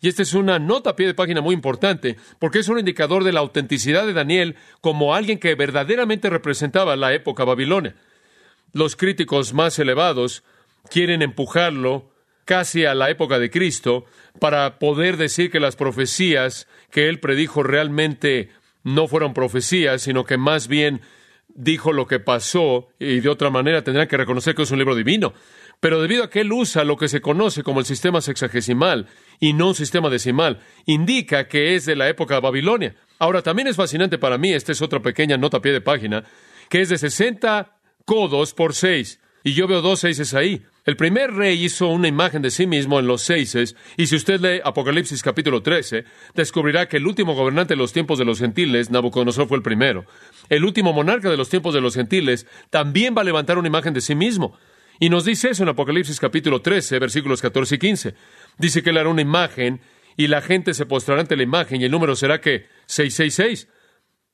Y 0.00 0.08
esta 0.08 0.22
es 0.22 0.34
una 0.34 0.58
nota 0.58 0.90
a 0.90 0.96
pie 0.96 1.06
de 1.06 1.14
página 1.14 1.40
muy 1.40 1.54
importante, 1.54 2.16
porque 2.38 2.60
es 2.60 2.68
un 2.68 2.78
indicador 2.78 3.22
de 3.22 3.32
la 3.32 3.40
autenticidad 3.40 4.06
de 4.06 4.14
Daniel 4.14 4.56
como 4.80 5.14
alguien 5.14 5.38
que 5.38 5.54
verdaderamente 5.54 6.30
representaba 6.30 6.96
la 6.96 7.12
época 7.12 7.44
babilonia. 7.44 7.94
Los 8.72 8.96
críticos 8.96 9.52
más 9.52 9.78
elevados 9.78 10.42
quieren 10.88 11.22
empujarlo 11.22 12.10
casi 12.44 12.84
a 12.84 12.94
la 12.94 13.10
época 13.10 13.38
de 13.38 13.50
Cristo 13.50 14.06
para 14.38 14.78
poder 14.78 15.16
decir 15.16 15.50
que 15.50 15.60
las 15.60 15.76
profecías 15.76 16.66
que 16.90 17.08
él 17.08 17.20
predijo 17.20 17.62
realmente 17.62 18.50
no 18.82 19.06
fueron 19.06 19.34
profecías, 19.34 20.02
sino 20.02 20.24
que 20.24 20.36
más 20.36 20.66
bien 20.66 21.02
dijo 21.48 21.92
lo 21.92 22.06
que 22.06 22.20
pasó 22.20 22.88
y 22.98 23.20
de 23.20 23.28
otra 23.28 23.50
manera 23.50 23.84
tendrán 23.84 24.08
que 24.08 24.16
reconocer 24.16 24.54
que 24.54 24.62
es 24.62 24.70
un 24.70 24.78
libro 24.78 24.94
divino. 24.94 25.34
Pero 25.80 26.02
debido 26.02 26.24
a 26.24 26.30
que 26.30 26.40
él 26.40 26.52
usa 26.52 26.84
lo 26.84 26.96
que 26.96 27.08
se 27.08 27.22
conoce 27.22 27.62
como 27.62 27.80
el 27.80 27.86
sistema 27.86 28.20
sexagesimal 28.20 29.06
y 29.40 29.54
no 29.54 29.68
un 29.68 29.74
sistema 29.74 30.10
decimal, 30.10 30.60
indica 30.84 31.48
que 31.48 31.74
es 31.74 31.86
de 31.86 31.96
la 31.96 32.08
época 32.08 32.34
de 32.34 32.40
Babilonia. 32.42 32.94
Ahora, 33.18 33.42
también 33.42 33.68
es 33.68 33.76
fascinante 33.76 34.18
para 34.18 34.38
mí, 34.38 34.52
esta 34.52 34.72
es 34.72 34.82
otra 34.82 35.00
pequeña 35.00 35.38
nota 35.38 35.56
a 35.56 35.62
pie 35.62 35.72
de 35.72 35.80
página, 35.80 36.24
que 36.68 36.82
es 36.82 36.90
de 36.90 36.98
60 36.98 37.76
codos 38.04 38.52
por 38.52 38.74
6. 38.74 39.20
Y 39.42 39.54
yo 39.54 39.66
veo 39.66 39.80
dos 39.80 40.00
seises 40.00 40.34
ahí. 40.34 40.62
El 40.84 40.96
primer 40.96 41.32
rey 41.32 41.64
hizo 41.64 41.88
una 41.88 42.08
imagen 42.08 42.42
de 42.42 42.50
sí 42.50 42.66
mismo 42.66 42.98
en 42.98 43.06
los 43.06 43.22
seises, 43.22 43.74
y 43.96 44.06
si 44.06 44.16
usted 44.16 44.40
lee 44.40 44.60
Apocalipsis 44.62 45.22
capítulo 45.22 45.62
13, 45.62 46.04
descubrirá 46.34 46.88
que 46.88 46.98
el 46.98 47.06
último 47.06 47.34
gobernante 47.34 47.74
de 47.74 47.78
los 47.78 47.92
tiempos 47.92 48.18
de 48.18 48.26
los 48.26 48.38
gentiles, 48.38 48.90
Nabucodonosor, 48.90 49.48
fue 49.48 49.56
el 49.56 49.62
primero. 49.62 50.04
El 50.50 50.64
último 50.64 50.92
monarca 50.92 51.30
de 51.30 51.38
los 51.38 51.48
tiempos 51.48 51.72
de 51.72 51.80
los 51.80 51.94
gentiles 51.94 52.46
también 52.68 53.14
va 53.16 53.22
a 53.22 53.24
levantar 53.24 53.56
una 53.56 53.68
imagen 53.68 53.94
de 53.94 54.02
sí 54.02 54.14
mismo. 54.14 54.58
Y 55.02 55.08
nos 55.08 55.24
dice 55.24 55.48
eso 55.48 55.62
en 55.62 55.70
Apocalipsis 55.70 56.20
capítulo 56.20 56.60
13, 56.60 56.98
versículos 56.98 57.40
14 57.40 57.74
y 57.74 57.78
15. 57.78 58.14
Dice 58.58 58.82
que 58.82 58.90
él 58.90 58.98
hará 58.98 59.08
una 59.08 59.22
imagen 59.22 59.80
y 60.14 60.26
la 60.26 60.42
gente 60.42 60.74
se 60.74 60.84
postrará 60.84 61.22
ante 61.22 61.36
la 61.36 61.42
imagen 61.42 61.80
y 61.80 61.86
el 61.86 61.90
número 61.90 62.14
será 62.14 62.42
que 62.42 62.66
666. 62.84 63.66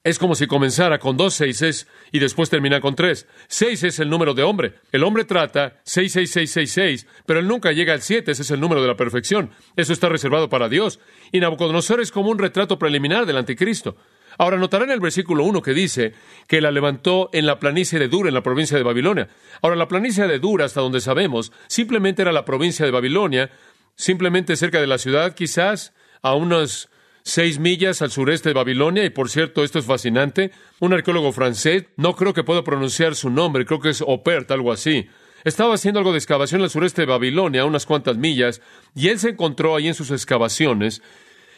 Es 0.03 0.19
como 0.19 0.35
si 0.35 0.49
comenzara 0.49 0.99
con 0.99 1.17
dos 1.17 1.35
seises 1.35 1.87
y 2.11 2.19
después 2.19 2.51
termina 2.51 2.81
con 2.81 2.97
tres. 2.97 3.29
Seis 3.47 3.85
es 3.85 4.01
el 4.01 4.11
número 4.11 4.35
de 4.35 4.43
hombre. 4.43 4.75
El 4.91 5.05
hombre 5.05 5.25
trata 5.25 5.81
seis, 5.85 6.13
seis, 6.13 6.33
seis, 6.33 6.51
seis, 6.51 6.73
seis, 6.73 7.07
pero 7.27 7.39
él 7.39 7.47
nunca 7.47 7.71
llega 7.71 7.93
al 7.93 8.03
siete. 8.03 8.33
Ese 8.33 8.43
es 8.43 8.51
el 8.51 8.61
número 8.61 8.83
de 8.83 8.89
la 8.89 8.97
perfección. 8.97 9.53
Eso 9.77 9.93
está 9.93 10.09
reservado 10.09 10.49
para 10.49 10.69
Dios. 10.69 10.99
Y 11.31 11.39
Nabucodonosor 11.39 12.01
es 12.01 12.11
como 12.11 12.31
un 12.31 12.39
retrato 12.39 12.77
preliminar 12.77 13.25
del 13.25 13.37
anticristo. 13.37 13.97
Ahora 14.39 14.57
notarán 14.57 14.91
el 14.91 15.01
versículo 15.01 15.45
1 15.45 15.63
que 15.63 15.73
dice 15.73 16.15
que 16.47 16.61
la 16.61 16.71
levantó 16.71 17.31
en 17.33 17.47
la 17.47 17.59
planicie 17.59 17.99
de 17.99 18.09
Dura, 18.09 18.29
en 18.29 18.35
la 18.35 18.43
provincia 18.43 18.77
de 18.77 18.83
Babilonia. 18.83 19.29
Ahora, 19.63 19.77
la 19.77 19.89
planicie 19.89 20.27
de 20.27 20.39
Dura, 20.39 20.65
hasta 20.65 20.81
donde 20.81 21.01
sabemos, 21.01 21.53
simplemente 21.67 22.23
era 22.23 22.33
la 22.33 22.45
provincia 22.45 22.85
de 22.85 22.93
Babilonia, 22.93 23.51
simplemente 23.95 24.57
cerca 24.57 24.81
de 24.81 24.87
la 24.87 24.99
ciudad, 24.99 25.35
quizás 25.35 25.95
a 26.23 26.35
unas 26.35 26.91
seis 27.23 27.59
millas 27.59 28.03
al 28.03 28.13
sureste 28.13 28.51
de 28.51 28.55
Babilonia, 28.55 29.05
y 29.05 29.11
por 29.11 29.31
cierto, 29.31 29.65
esto 29.65 29.79
es 29.79 29.85
fascinante, 29.85 30.53
un 30.79 30.93
arqueólogo 30.93 31.33
francés, 31.33 31.87
no 31.97 32.15
creo 32.15 32.33
que 32.33 32.45
pueda 32.45 32.63
pronunciar 32.63 33.17
su 33.17 33.31
nombre, 33.31 33.65
creo 33.65 33.81
que 33.81 33.91
es 33.91 34.05
Opert, 34.07 34.51
algo 34.53 34.71
así, 34.71 35.09
estaba 35.43 35.75
haciendo 35.75 35.99
algo 35.99 36.13
de 36.13 36.19
excavación 36.19 36.63
al 36.63 36.71
sureste 36.71 37.03
de 37.03 37.07
Babilonia, 37.07 37.65
unas 37.65 37.87
cuantas 37.87 38.17
millas, 38.17 38.61
y 38.95 39.09
él 39.09 39.19
se 39.19 39.31
encontró 39.31 39.75
ahí 39.75 39.89
en 39.89 39.95
sus 39.95 40.11
excavaciones 40.11 41.03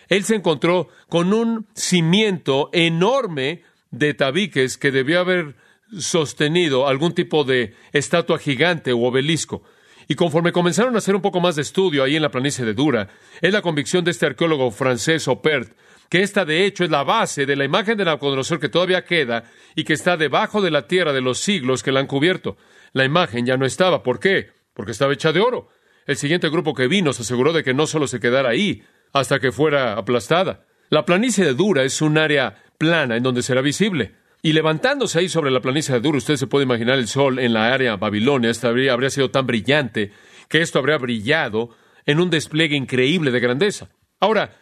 él 0.09 0.25
se 0.25 0.35
encontró 0.35 0.89
con 1.09 1.33
un 1.33 1.67
cimiento 1.75 2.71
enorme 2.73 3.63
de 3.91 4.15
tabiques 4.15 4.77
que 4.77 4.91
debió 4.91 5.21
haber 5.21 5.57
sostenido 5.99 6.87
algún 6.87 7.15
tipo 7.15 7.45
de 7.45 7.75
estatua 7.93 8.39
gigante 8.39 8.93
o 8.93 9.01
obelisco. 9.01 9.63
Y 10.07 10.15
conforme 10.15 10.53
comenzaron 10.53 10.95
a 10.95 10.99
hacer 10.99 11.15
un 11.15 11.23
poco 11.23 11.41
más 11.41 11.57
de 11.57 11.63
estudio 11.63 12.03
ahí 12.03 12.17
en 12.17 12.23
la 12.23 12.31
planicie 12.31 12.65
de 12.65 12.75
Dura, 12.75 13.09
es 13.41 13.53
la 13.53 13.63
convicción 13.63 14.05
de 14.05 14.11
este 14.11 14.27
arqueólogo 14.27 14.71
francés 14.71 15.29
Opert 15.29 15.73
que 16.09 16.23
esta 16.23 16.45
de 16.45 16.65
hecho 16.65 16.85
es 16.85 16.91
la 16.91 17.05
base 17.05 17.47
de 17.47 17.57
la 17.57 17.65
imagen 17.65 17.99
de 17.99 18.05
Nabucodonosor 18.05 18.59
que 18.59 18.69
todavía 18.69 19.05
queda 19.05 19.45
y 19.75 19.85
que 19.85 19.93
está 19.93 20.17
debajo 20.17 20.63
de 20.63 20.71
la 20.71 20.87
tierra 20.87 21.13
de 21.13 21.21
los 21.21 21.39
siglos 21.39 21.83
que 21.83 21.93
la 21.93 22.01
han 22.01 22.07
cubierto. 22.07 22.57
La 22.93 23.05
imagen 23.05 23.45
ya 23.45 23.57
no 23.57 23.67
estaba. 23.67 24.03
¿Por 24.03 24.19
qué? 24.19 24.51
Porque 24.73 24.93
estaba 24.93 25.13
hecha 25.13 25.33
de 25.33 25.41
oro. 25.41 25.69
El 26.07 26.17
siguiente 26.17 26.49
grupo 26.49 26.75
que 26.75 26.89
vino 26.89 27.13
se 27.13 27.23
aseguró 27.23 27.53
de 27.53 27.63
que 27.63 27.75
no 27.75 27.87
solo 27.87 28.07
se 28.07 28.21
quedara 28.21 28.51
ahí, 28.51 28.83
hasta 29.13 29.41
que 29.41 29.53
fuera 29.53 29.95
aplastada. 29.95 30.67
La 30.91 31.05
planicie 31.05 31.45
de 31.45 31.55
Dura 31.55 31.85
es 31.85 32.01
un 32.01 32.19
área 32.19 32.63
plana 32.79 33.17
en 33.17 33.23
donde 33.23 33.43
será 33.43 33.61
visible. 33.61 34.15
Y 34.41 34.53
levantándose 34.53 35.19
ahí 35.19 35.29
sobre 35.29 35.51
la 35.51 35.61
planicie 35.61 35.95
de 35.95 36.01
Dura, 36.01 36.19
usted 36.19 36.37
se 36.37 36.47
puede 36.47 36.65
imaginar 36.65 36.99
el 36.99 37.09
sol 37.09 37.39
en 37.39 37.53
la 37.53 37.73
área 37.73 37.97
Babilonia. 37.97 38.53
Habría, 38.63 38.93
habría 38.93 39.11
sido 39.11 39.31
tan 39.31 39.47
brillante 39.47 40.13
que 40.49 40.63
esto 40.63 40.79
habría 40.79 40.97
brillado 40.97 41.71
en 42.07 42.21
un 42.21 42.31
despliegue 42.31 42.77
increíble 42.77 43.31
de 43.31 43.41
grandeza. 43.41 43.91
Ahora, 44.21 44.57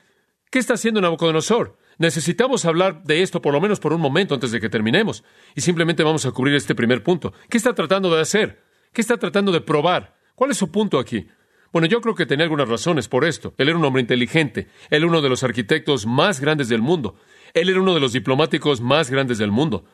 ¿qué 0.51 0.59
está 0.59 0.75
haciendo 0.75 1.01
Nabucodonosor? 1.01 1.79
Necesitamos 1.99 2.65
hablar 2.65 3.03
de 3.05 3.23
esto 3.23 3.41
por 3.41 3.55
lo 3.55 3.61
menos 3.61 3.81
por 3.81 3.93
un 3.93 4.01
momento 4.01 4.35
antes 4.35 4.51
de 4.51 4.61
que 4.61 4.69
terminemos. 4.69 5.25
Y 5.55 5.61
simplemente 5.61 6.03
vamos 6.03 6.27
a 6.27 6.33
cubrir 6.33 6.55
este 6.55 6.75
primer 6.75 7.03
punto. 7.03 7.33
¿Qué 7.49 7.57
está 7.57 7.75
tratando 7.75 8.15
de 8.15 8.21
hacer? 8.21 8.63
¿Qué 8.93 9.01
está 9.01 9.17
tratando 9.17 9.53
de 9.53 9.61
probar? 9.61 10.17
¿Cuál 10.35 10.51
es 10.51 10.57
su 10.57 10.71
punto 10.71 10.99
aquí? 10.99 11.29
Bueno, 11.73 11.89
yo 11.89 12.01
creo 12.01 12.15
que 12.15 12.27
tenía 12.27 12.45
algunas 12.45 12.69
razones 12.69 13.09
por 13.09 13.25
esto. 13.25 13.55
Él 13.59 13.69
era 13.69 13.79
un 13.79 13.85
hombre 13.85 14.01
inteligente, 14.01 14.69
él 14.91 14.99
era 14.99 15.07
uno 15.07 15.21
de 15.21 15.29
los 15.29 15.43
arquitectos 15.43 16.07
más 16.07 16.41
grandes 16.41 16.69
del 16.69 16.83
mundo, 16.83 17.17
él 17.55 17.69
era 17.69 17.81
uno 17.81 17.95
de 17.95 18.01
los 18.01 18.13
diplomáticos 18.13 18.81
más 18.81 19.11
grandes 19.11 19.39
del 19.39 19.51
mundo, 19.51 19.85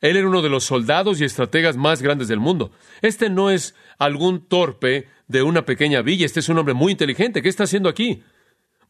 él 0.00 0.16
era 0.16 0.28
uno 0.28 0.42
de 0.42 0.48
los 0.48 0.64
soldados 0.64 1.20
y 1.20 1.24
estrategas 1.24 1.76
más 1.76 2.02
grandes 2.02 2.28
del 2.28 2.38
mundo. 2.38 2.70
Este 3.02 3.30
no 3.30 3.50
es 3.50 3.74
algún 3.98 4.46
torpe 4.46 5.08
de 5.26 5.42
una 5.42 5.64
pequeña 5.64 6.02
villa, 6.02 6.26
este 6.26 6.40
es 6.40 6.48
un 6.48 6.58
hombre 6.58 6.74
muy 6.74 6.92
inteligente. 6.92 7.42
¿Qué 7.42 7.48
está 7.48 7.64
haciendo 7.64 7.88
aquí? 7.88 8.22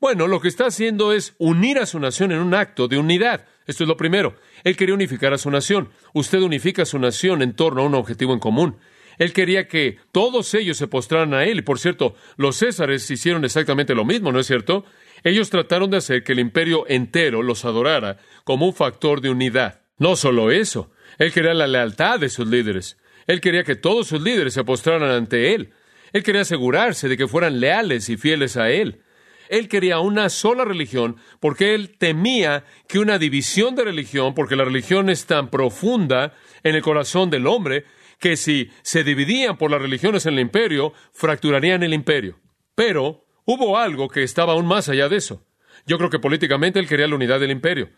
Bueno, 0.01 0.29
lo 0.29 0.41
que 0.41 0.49
está 0.49 0.67
haciendo 0.67 1.13
es 1.13 1.35
unir 1.39 1.79
a 1.79 1.87
su 1.87 1.99
nación 1.99 2.31
en 2.31 2.39
un 2.39 2.55
acto 2.55 2.87
de 2.87 2.99
unidad. 2.99 3.47
Esto 3.67 3.83
es 3.83 3.89
lo 3.89 3.97
primero. 3.97 4.37
Él 4.63 4.77
quería 4.77 4.95
unificar 4.95 5.33
a 5.33 5.39
su 5.39 5.51
nación. 5.51 5.89
Usted 6.15 6.41
unifica 6.41 6.83
a 6.83 6.87
su 6.87 6.99
nación 6.99 7.43
en 7.43 7.55
torno 7.55 7.83
a 7.83 7.87
un 7.87 7.95
objetivo 7.95 8.33
en 8.33 8.39
común. 8.39 8.77
Él 9.19 9.33
quería 9.33 9.67
que 9.69 9.99
todos 10.13 10.55
ellos 10.55 10.77
se 10.77 10.87
postraran 10.87 11.35
a 11.35 11.45
él. 11.45 11.59
Y 11.59 11.63
por 11.63 11.79
cierto, 11.79 12.15
los 12.37 12.57
césares 12.57 13.11
hicieron 13.11 13.45
exactamente 13.45 13.95
lo 13.95 14.05
mismo, 14.05 14.33
¿no 14.33 14.41
es 14.41 14.47
cierto? 14.47 14.85
Ellos 15.25 15.51
trataron 15.51 15.91
de 15.91 15.97
hacer 15.97 16.23
que 16.23 16.33
el 16.33 16.39
imperio 16.39 16.85
entero 16.89 17.43
los 17.43 17.65
adorara 17.65 18.19
como 18.45 18.67
un 18.67 18.75
factor 18.75 19.21
de 19.21 19.31
unidad. 19.31 19.81
No 19.99 20.15
solo 20.15 20.51
eso, 20.51 20.93
él 21.19 21.33
quería 21.33 21.55
la 21.55 21.67
lealtad 21.67 22.21
de 22.21 22.29
sus 22.29 22.47
líderes. 22.47 22.99
Él 23.27 23.41
quería 23.41 23.65
que 23.65 23.77
todos 23.77 24.07
sus 24.07 24.23
líderes 24.23 24.55
se 24.55 24.65
postraran 24.65 25.11
ante 25.11 25.55
él. 25.55 25.73
Él 26.13 26.23
quería 26.23 26.43
asegurarse 26.43 27.09
de 27.09 27.17
que 27.17 27.29
fueran 27.29 27.61
leales 27.61 28.09
y 28.09 28.17
fieles 28.17 28.57
a 28.57 28.71
él. 28.71 29.03
Él 29.49 29.69
quería 29.69 29.99
una 29.99 30.29
sola 30.29 30.65
religión 30.65 31.17
porque 31.41 31.75
él 31.75 31.97
temía 31.99 32.65
que 32.87 32.99
una 32.99 33.19
división 33.19 33.75
de 33.75 33.85
religión, 33.85 34.35
porque 34.35 34.57
la 34.57 34.65
religión 34.65 35.11
es 35.11 35.27
tan 35.27 35.49
profunda 35.49 36.35
en 36.63 36.75
el 36.75 36.83
corazón 36.83 37.31
del 37.31 37.47
hombre, 37.47 37.85
que 38.19 38.37
si 38.37 38.71
se 38.83 39.05
dividían 39.05 39.57
por 39.57 39.71
las 39.71 39.81
religiones 39.81 40.27
en 40.27 40.35
el 40.35 40.41
imperio, 40.41 40.93
fracturarían 41.13 41.83
el 41.83 41.95
imperio. 41.95 42.41
Pero 42.75 43.25
hubo 43.45 43.79
algo 43.79 44.09
que 44.09 44.23
estaba 44.23 44.53
aún 44.53 44.67
más 44.67 44.89
allá 44.89 45.09
de 45.09 45.17
eso. 45.17 45.45
Yo 45.87 45.99
creo 45.99 46.11
que 46.11 46.19
políticamente 46.19 46.79
él 46.79 46.89
quería 46.89 47.09
la 47.09 47.15
unidad 47.15 47.41
del 47.41 47.51
imperio. 47.51 47.91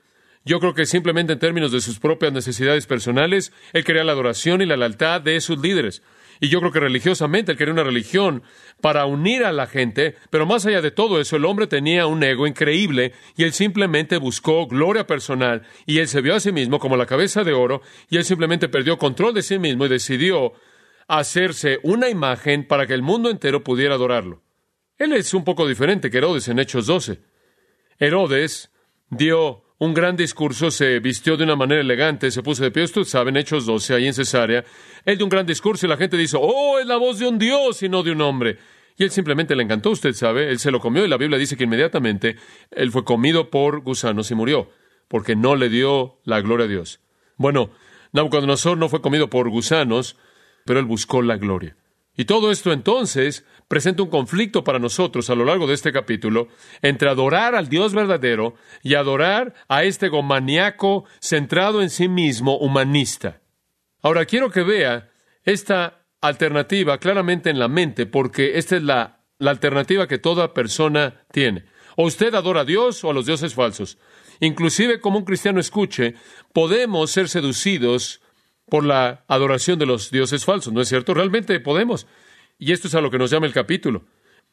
Yo 0.45 0.59
creo 0.59 0.75
que 0.75 0.87
simplemente 0.87 1.35
en 1.35 1.39
términos 1.39 1.73
de 1.73 1.81
sus 1.81 1.99
propias 1.99 2.33
necesidades 2.33 2.87
personales, 2.87 3.53
él 3.73 3.85
quería 3.85 4.05
la 4.05 4.13
adoración 4.13 4.63
y 4.63 4.67
la 4.67 4.77
lealtad 4.77 5.21
de 5.21 5.41
sus 5.41 5.59
líderes. 5.59 6.03
Y 6.41 6.49
yo 6.49 6.61
creo 6.61 6.73
que 6.73 6.81
religiosamente 6.81 7.53
él 7.53 7.59
quería 7.59 7.75
una 7.75 7.85
religión 7.85 8.43
para 8.81 9.05
unir 9.05 9.45
a 9.45 9.53
la 9.53 9.67
gente, 9.67 10.17
pero 10.31 10.47
más 10.47 10.65
allá 10.65 10.81
de 10.81 10.91
todo 10.91 11.21
eso, 11.21 11.37
el 11.37 11.45
hombre 11.45 11.67
tenía 11.67 12.07
un 12.07 12.23
ego 12.23 12.47
increíble 12.47 13.13
y 13.37 13.45
él 13.45 13.53
simplemente 13.53 14.17
buscó 14.17 14.67
gloria 14.67 15.07
personal 15.07 15.63
y 15.85 15.99
él 15.99 16.09
se 16.09 16.23
vio 16.23 16.35
a 16.35 16.41
sí 16.41 16.51
mismo 16.51 16.79
como 16.79 16.97
la 16.97 17.05
cabeza 17.05 17.45
de 17.45 17.53
oro 17.53 17.83
y 18.09 18.17
él 18.17 18.25
simplemente 18.25 18.71
perdió 18.71 18.97
control 18.97 19.35
de 19.35 19.43
sí 19.43 19.59
mismo 19.59 19.85
y 19.85 19.91
decidió 19.91 20.55
hacerse 21.09 21.79
una 21.83 22.09
imagen 22.09 22.67
para 22.67 22.87
que 22.87 22.95
el 22.95 23.03
mundo 23.03 23.31
entero 23.31 23.63
pudiera 23.63 23.97
adorarlo. 23.97 24.43
Él 24.97 25.13
es 25.13 25.35
un 25.35 25.45
poco 25.45 25.67
diferente 25.67 26.11
que 26.11 26.19
Herodes 26.19 26.49
en 26.49 26.59
Hechos 26.59 26.87
12. 26.87 27.21
Herodes 27.99 28.71
dio 29.11 29.65
un 29.81 29.95
gran 29.95 30.15
discurso, 30.15 30.71
se 30.71 31.01
vistió 31.01 31.39
de 31.39 31.45
una 31.45 31.57
manera 31.57 31.81
elegante, 31.81 32.31
se 32.31 32.43
puso 32.43 32.63
de 32.63 32.71
pie. 32.71 32.85
Ustedes 32.85 33.09
saben, 33.09 33.39
Hechos 33.39 33.65
12, 33.65 33.95
ahí 33.95 34.07
en 34.07 34.13
Cesarea. 34.13 34.63
Él 35.07 35.17
dio 35.17 35.25
un 35.25 35.31
gran 35.31 35.47
discurso 35.47 35.87
y 35.87 35.89
la 35.89 35.97
gente 35.97 36.19
dice, 36.19 36.37
oh, 36.39 36.79
es 36.79 36.87
la 36.87 36.99
voz 36.99 37.19
de 37.19 37.27
un 37.27 37.39
Dios 37.39 37.83
y 37.83 37.89
no 37.89 38.03
de 38.03 38.13
un 38.13 38.21
hombre. 38.21 38.59
Y 38.99 39.05
él 39.05 39.11
simplemente 39.11 39.57
le 39.57 39.63
encantó, 39.63 39.91
usted 39.91 40.13
sabe, 40.13 40.51
él 40.51 40.59
se 40.59 40.71
lo 40.71 40.81
comió 40.81 41.03
y 41.03 41.09
la 41.09 41.17
Biblia 41.17 41.39
dice 41.39 41.57
que 41.57 41.65
inmediatamente 41.65 42.37
él 42.71 42.93
fue 42.93 43.05
comido 43.05 43.49
por 43.49 43.81
gusanos 43.81 44.31
y 44.31 44.35
murió, 44.35 44.69
porque 45.09 45.35
no 45.35 45.57
le 45.57 45.71
dio 45.71 46.19
la 46.25 46.43
gloria 46.43 46.67
a 46.67 46.69
Dios. 46.69 47.01
Bueno, 47.39 47.71
Nabucodonosor 48.13 48.77
no 48.77 48.91
fue 48.91 49.01
comido 49.01 49.31
por 49.31 49.49
gusanos, 49.49 50.19
pero 50.67 50.79
él 50.79 50.85
buscó 50.85 51.23
la 51.23 51.39
gloria. 51.39 51.75
Y 52.19 52.27
todo 52.27 52.51
esto 52.51 52.71
entonces 52.71 53.47
presenta 53.71 54.03
un 54.03 54.11
conflicto 54.11 54.65
para 54.65 54.81
nosotros 54.81 55.31
a 55.31 55.37
lo 55.37 55.45
largo 55.45 55.69
de 55.69 55.75
este 55.75 55.93
capítulo 55.93 56.49
entre 56.83 57.09
adorar 57.09 57.55
al 57.55 57.69
Dios 57.69 57.95
verdadero 57.95 58.57
y 58.83 58.95
adorar 58.95 59.55
a 59.69 59.85
este 59.85 60.09
gomaniaco 60.09 61.05
centrado 61.21 61.81
en 61.81 61.89
sí 61.89 62.09
mismo 62.09 62.59
humanista. 62.59 63.43
Ahora 64.03 64.25
quiero 64.25 64.51
que 64.51 64.65
vea 64.65 65.11
esta 65.45 66.05
alternativa 66.21 66.99
claramente 66.99 67.49
en 67.49 67.61
la 67.61 67.69
mente 67.69 68.07
porque 68.07 68.59
esta 68.59 68.75
es 68.75 68.83
la, 68.83 69.21
la 69.39 69.53
alternativa 69.53 70.09
que 70.09 70.19
toda 70.19 70.53
persona 70.53 71.23
tiene. 71.31 71.67
O 71.95 72.07
usted 72.07 72.35
adora 72.35 72.63
a 72.63 72.65
Dios 72.65 73.05
o 73.05 73.11
a 73.11 73.15
los 73.15 73.27
dioses 73.27 73.55
falsos. 73.55 73.99
Inclusive 74.41 75.01
como 75.01 75.19
un 75.19 75.25
cristiano 75.25 75.61
escuche, 75.61 76.17
podemos 76.53 77.13
ser 77.13 77.29
seducidos 77.29 78.21
por 78.69 78.85
la 78.85 79.25
adoración 79.29 79.79
de 79.79 79.87
los 79.87 80.11
dioses 80.11 80.45
falsos, 80.45 80.73
¿no 80.73 80.81
es 80.81 80.89
cierto? 80.89 81.15
Realmente 81.15 81.61
podemos. 81.61 82.09
Y 82.61 82.73
esto 82.73 82.89
es 82.89 82.95
a 82.95 83.01
lo 83.01 83.11
que 83.11 83.19
nos 83.19 83.31
llama 83.31 83.47
el 83.47 83.55
capítulo. 83.55 84.05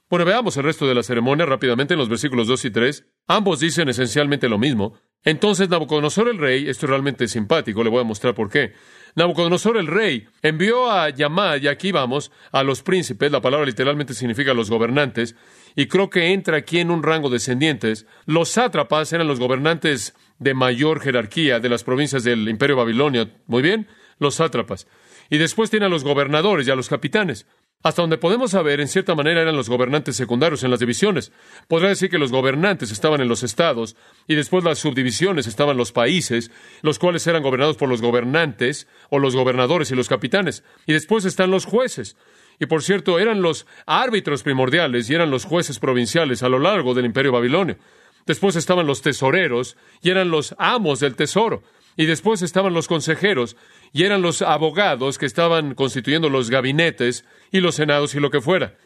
Bueno, 0.10 0.24
veamos 0.24 0.56
el 0.56 0.64
resto 0.64 0.88
de 0.88 0.96
la 0.96 1.04
ceremonia 1.04 1.46
rápidamente 1.46 1.94
en 1.94 2.00
los 2.00 2.08
versículos 2.08 2.48
2 2.48 2.66
y 2.66 2.72
3. 2.72 3.06
Ambos 3.28 3.60
dicen 3.60 3.90
esencialmente 3.90 4.48
lo 4.48 4.58
mismo. 4.58 4.98
Entonces 5.26 5.68
Nabucodonosor 5.68 6.30
el 6.30 6.38
rey, 6.38 6.70
esto 6.70 6.86
es 6.86 6.90
realmente 6.90 7.28
simpático, 7.28 7.84
le 7.84 7.90
voy 7.90 8.00
a 8.00 8.06
mostrar 8.06 8.34
por 8.34 8.50
qué. 8.50 8.72
Nabucodonosor 9.16 9.76
el 9.76 9.88
rey 9.88 10.26
envió 10.42 10.90
a 10.90 11.10
llamar, 11.10 11.62
y 11.62 11.68
aquí 11.68 11.92
vamos, 11.92 12.32
a 12.54 12.64
los 12.64 12.82
príncipes, 12.82 13.30
la 13.30 13.42
palabra 13.42 13.66
literalmente 13.66 14.14
significa 14.14 14.54
los 14.54 14.70
gobernantes, 14.70 15.36
y 15.76 15.88
creo 15.88 16.10
que 16.10 16.32
entra 16.32 16.56
aquí 16.56 16.80
en 16.80 16.92
un 16.92 17.04
rango 17.04 17.30
descendientes. 17.30 18.06
Los 18.26 18.50
sátrapas 18.50 19.12
eran 19.12 19.28
los 19.28 19.42
gobernantes 19.42 20.16
de 20.40 20.54
mayor 20.54 21.02
jerarquía 21.02 21.60
de 21.60 21.68
las 21.68 21.84
provincias 21.84 22.24
del 22.24 22.48
imperio 22.48 22.78
babilonio. 22.78 23.30
Muy 23.48 23.62
bien, 23.62 23.88
los 24.20 24.36
sátrapas. 24.36 24.88
Y 25.30 25.38
después 25.38 25.70
tiene 25.70 25.88
a 25.88 25.90
los 25.90 26.06
gobernadores 26.06 26.66
y 26.68 26.72
a 26.72 26.76
los 26.76 26.88
capitanes. 26.88 27.46
Hasta 27.84 28.02
donde 28.02 28.18
podemos 28.18 28.52
saber, 28.52 28.82
en 28.82 28.88
cierta 28.88 29.14
manera 29.14 29.42
eran 29.42 29.56
los 29.56 29.70
gobernantes 29.70 30.16
secundarios 30.16 30.64
en 30.64 30.72
las 30.72 30.80
divisiones. 30.80 31.32
Podría 31.68 31.90
decir 31.90 32.10
que 32.10 32.18
los 32.18 32.32
gobernantes 32.32 32.92
estaban 32.92 33.22
en 33.22 33.28
los 33.28 33.44
estados 33.44 33.96
y 34.28 34.36
después 34.36 34.64
las 34.64 34.80
subdivisiones 34.80 35.46
estaban 35.46 35.78
los 35.78 35.92
países, 35.92 36.52
los 36.82 36.98
cuales 36.98 37.26
eran 37.28 37.44
gobernados 37.44 37.78
por 37.78 37.88
los 37.88 38.02
gobernantes 38.02 38.88
o 39.10 39.20
los 39.20 39.36
gobernadores 39.36 39.92
y 39.92 39.96
los 39.96 40.10
capitanes. 40.10 40.64
Y 40.88 40.94
después 40.94 41.24
están 41.26 41.52
los 41.52 41.66
jueces. 41.66 42.18
Y 42.60 42.66
por 42.66 42.82
cierto, 42.82 43.20
eran 43.20 43.44
los 43.44 43.68
árbitros 43.86 44.42
primordiales 44.42 45.10
y 45.10 45.14
eran 45.14 45.30
los 45.30 45.46
jueces 45.46 45.78
provinciales 45.78 46.42
a 46.42 46.50
lo 46.50 46.58
largo 46.58 46.96
del 46.96 47.06
imperio 47.06 47.32
babilonio. 47.32 47.78
Después 48.26 48.56
estaban 48.56 48.88
los 48.88 49.02
tesoreros 49.02 49.78
y 50.02 50.10
eran 50.10 50.32
los 50.32 50.56
amos 50.58 51.00
del 51.00 51.16
tesoro. 51.16 51.64
Y 51.98 52.06
después 52.06 52.42
estaban 52.42 52.74
los 52.74 52.88
consejeros, 52.88 53.58
y 53.92 54.04
eran 54.04 54.22
los 54.22 54.42
abogados 54.42 55.18
que 55.18 55.26
estaban 55.26 55.76
constituyendo 55.76 56.30
los 56.30 56.50
gabinetes 56.50 57.26
y 57.52 57.60
los 57.60 57.76
senados 57.76 58.16
y 58.16 58.20
lo 58.20 58.30
que 58.30 58.40
fuera. 58.40 58.78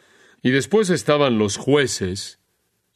Y 0.42 0.50
después 0.50 0.90
estaban 0.90 1.38
los 1.38 1.56
jueces, 1.56 2.40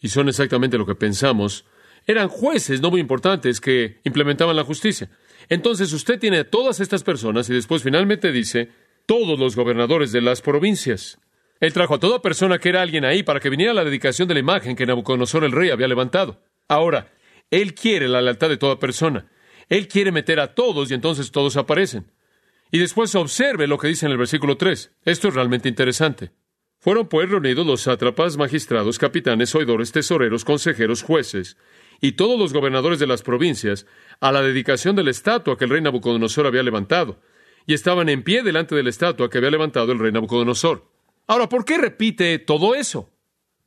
y 0.00 0.08
son 0.08 0.28
exactamente 0.28 0.78
lo 0.78 0.86
que 0.86 0.94
pensamos. 0.94 1.66
Eran 2.06 2.28
jueces 2.28 2.80
no 2.80 2.90
muy 2.90 3.00
importantes 3.00 3.60
que 3.60 4.00
implementaban 4.04 4.56
la 4.56 4.64
justicia. 4.64 5.10
Entonces 5.48 5.92
usted 5.92 6.18
tiene 6.18 6.38
a 6.38 6.50
todas 6.50 6.80
estas 6.80 7.04
personas 7.04 7.48
y 7.50 7.54
después 7.54 7.82
finalmente 7.82 8.32
dice 8.32 8.70
todos 9.06 9.38
los 9.38 9.54
gobernadores 9.54 10.12
de 10.12 10.20
las 10.20 10.40
provincias. 10.40 11.18
Él 11.60 11.72
trajo 11.72 11.94
a 11.94 12.00
toda 12.00 12.22
persona 12.22 12.58
que 12.58 12.68
era 12.68 12.82
alguien 12.82 13.04
ahí 13.04 13.22
para 13.22 13.40
que 13.40 13.50
viniera 13.50 13.72
a 13.72 13.74
la 13.74 13.84
dedicación 13.84 14.28
de 14.28 14.34
la 14.34 14.40
imagen 14.40 14.76
que 14.76 14.86
Nabucodonosor 14.86 15.44
el 15.44 15.52
rey 15.52 15.70
había 15.70 15.88
levantado. 15.88 16.40
Ahora, 16.68 17.12
él 17.50 17.74
quiere 17.74 18.08
la 18.08 18.20
lealtad 18.20 18.48
de 18.48 18.56
toda 18.56 18.78
persona. 18.78 19.26
Él 19.68 19.88
quiere 19.88 20.12
meter 20.12 20.40
a 20.40 20.54
todos 20.54 20.90
y 20.90 20.94
entonces 20.94 21.30
todos 21.30 21.56
aparecen. 21.56 22.10
Y 22.70 22.78
después 22.78 23.14
observe 23.14 23.66
lo 23.66 23.78
que 23.78 23.88
dice 23.88 24.06
en 24.06 24.12
el 24.12 24.18
versículo 24.18 24.56
3. 24.56 24.92
Esto 25.04 25.28
es 25.28 25.34
realmente 25.34 25.68
interesante. 25.68 26.32
Fueron 26.78 27.08
pues 27.08 27.28
reunidos 27.28 27.66
los 27.66 27.82
sátrapas, 27.82 28.36
magistrados, 28.36 28.98
capitanes, 28.98 29.54
oidores, 29.54 29.92
tesoreros, 29.92 30.44
consejeros, 30.44 31.02
jueces 31.02 31.56
y 32.00 32.12
todos 32.12 32.38
los 32.38 32.52
gobernadores 32.52 32.98
de 32.98 33.06
las 33.06 33.22
provincias 33.22 33.86
a 34.20 34.32
la 34.32 34.42
dedicación 34.42 34.96
de 34.96 35.04
la 35.04 35.10
estatua 35.10 35.56
que 35.56 35.64
el 35.64 35.70
rey 35.70 35.80
Nabucodonosor 35.80 36.46
había 36.46 36.62
levantado, 36.62 37.20
y 37.66 37.74
estaban 37.74 38.08
en 38.08 38.22
pie 38.22 38.42
delante 38.42 38.74
de 38.74 38.82
la 38.82 38.90
estatua 38.90 39.28
que 39.28 39.38
había 39.38 39.50
levantado 39.50 39.92
el 39.92 39.98
rey 39.98 40.12
Nabucodonosor. 40.12 40.88
Ahora, 41.26 41.48
¿por 41.48 41.64
qué 41.64 41.78
repite 41.78 42.38
todo 42.38 42.74
eso? 42.74 43.10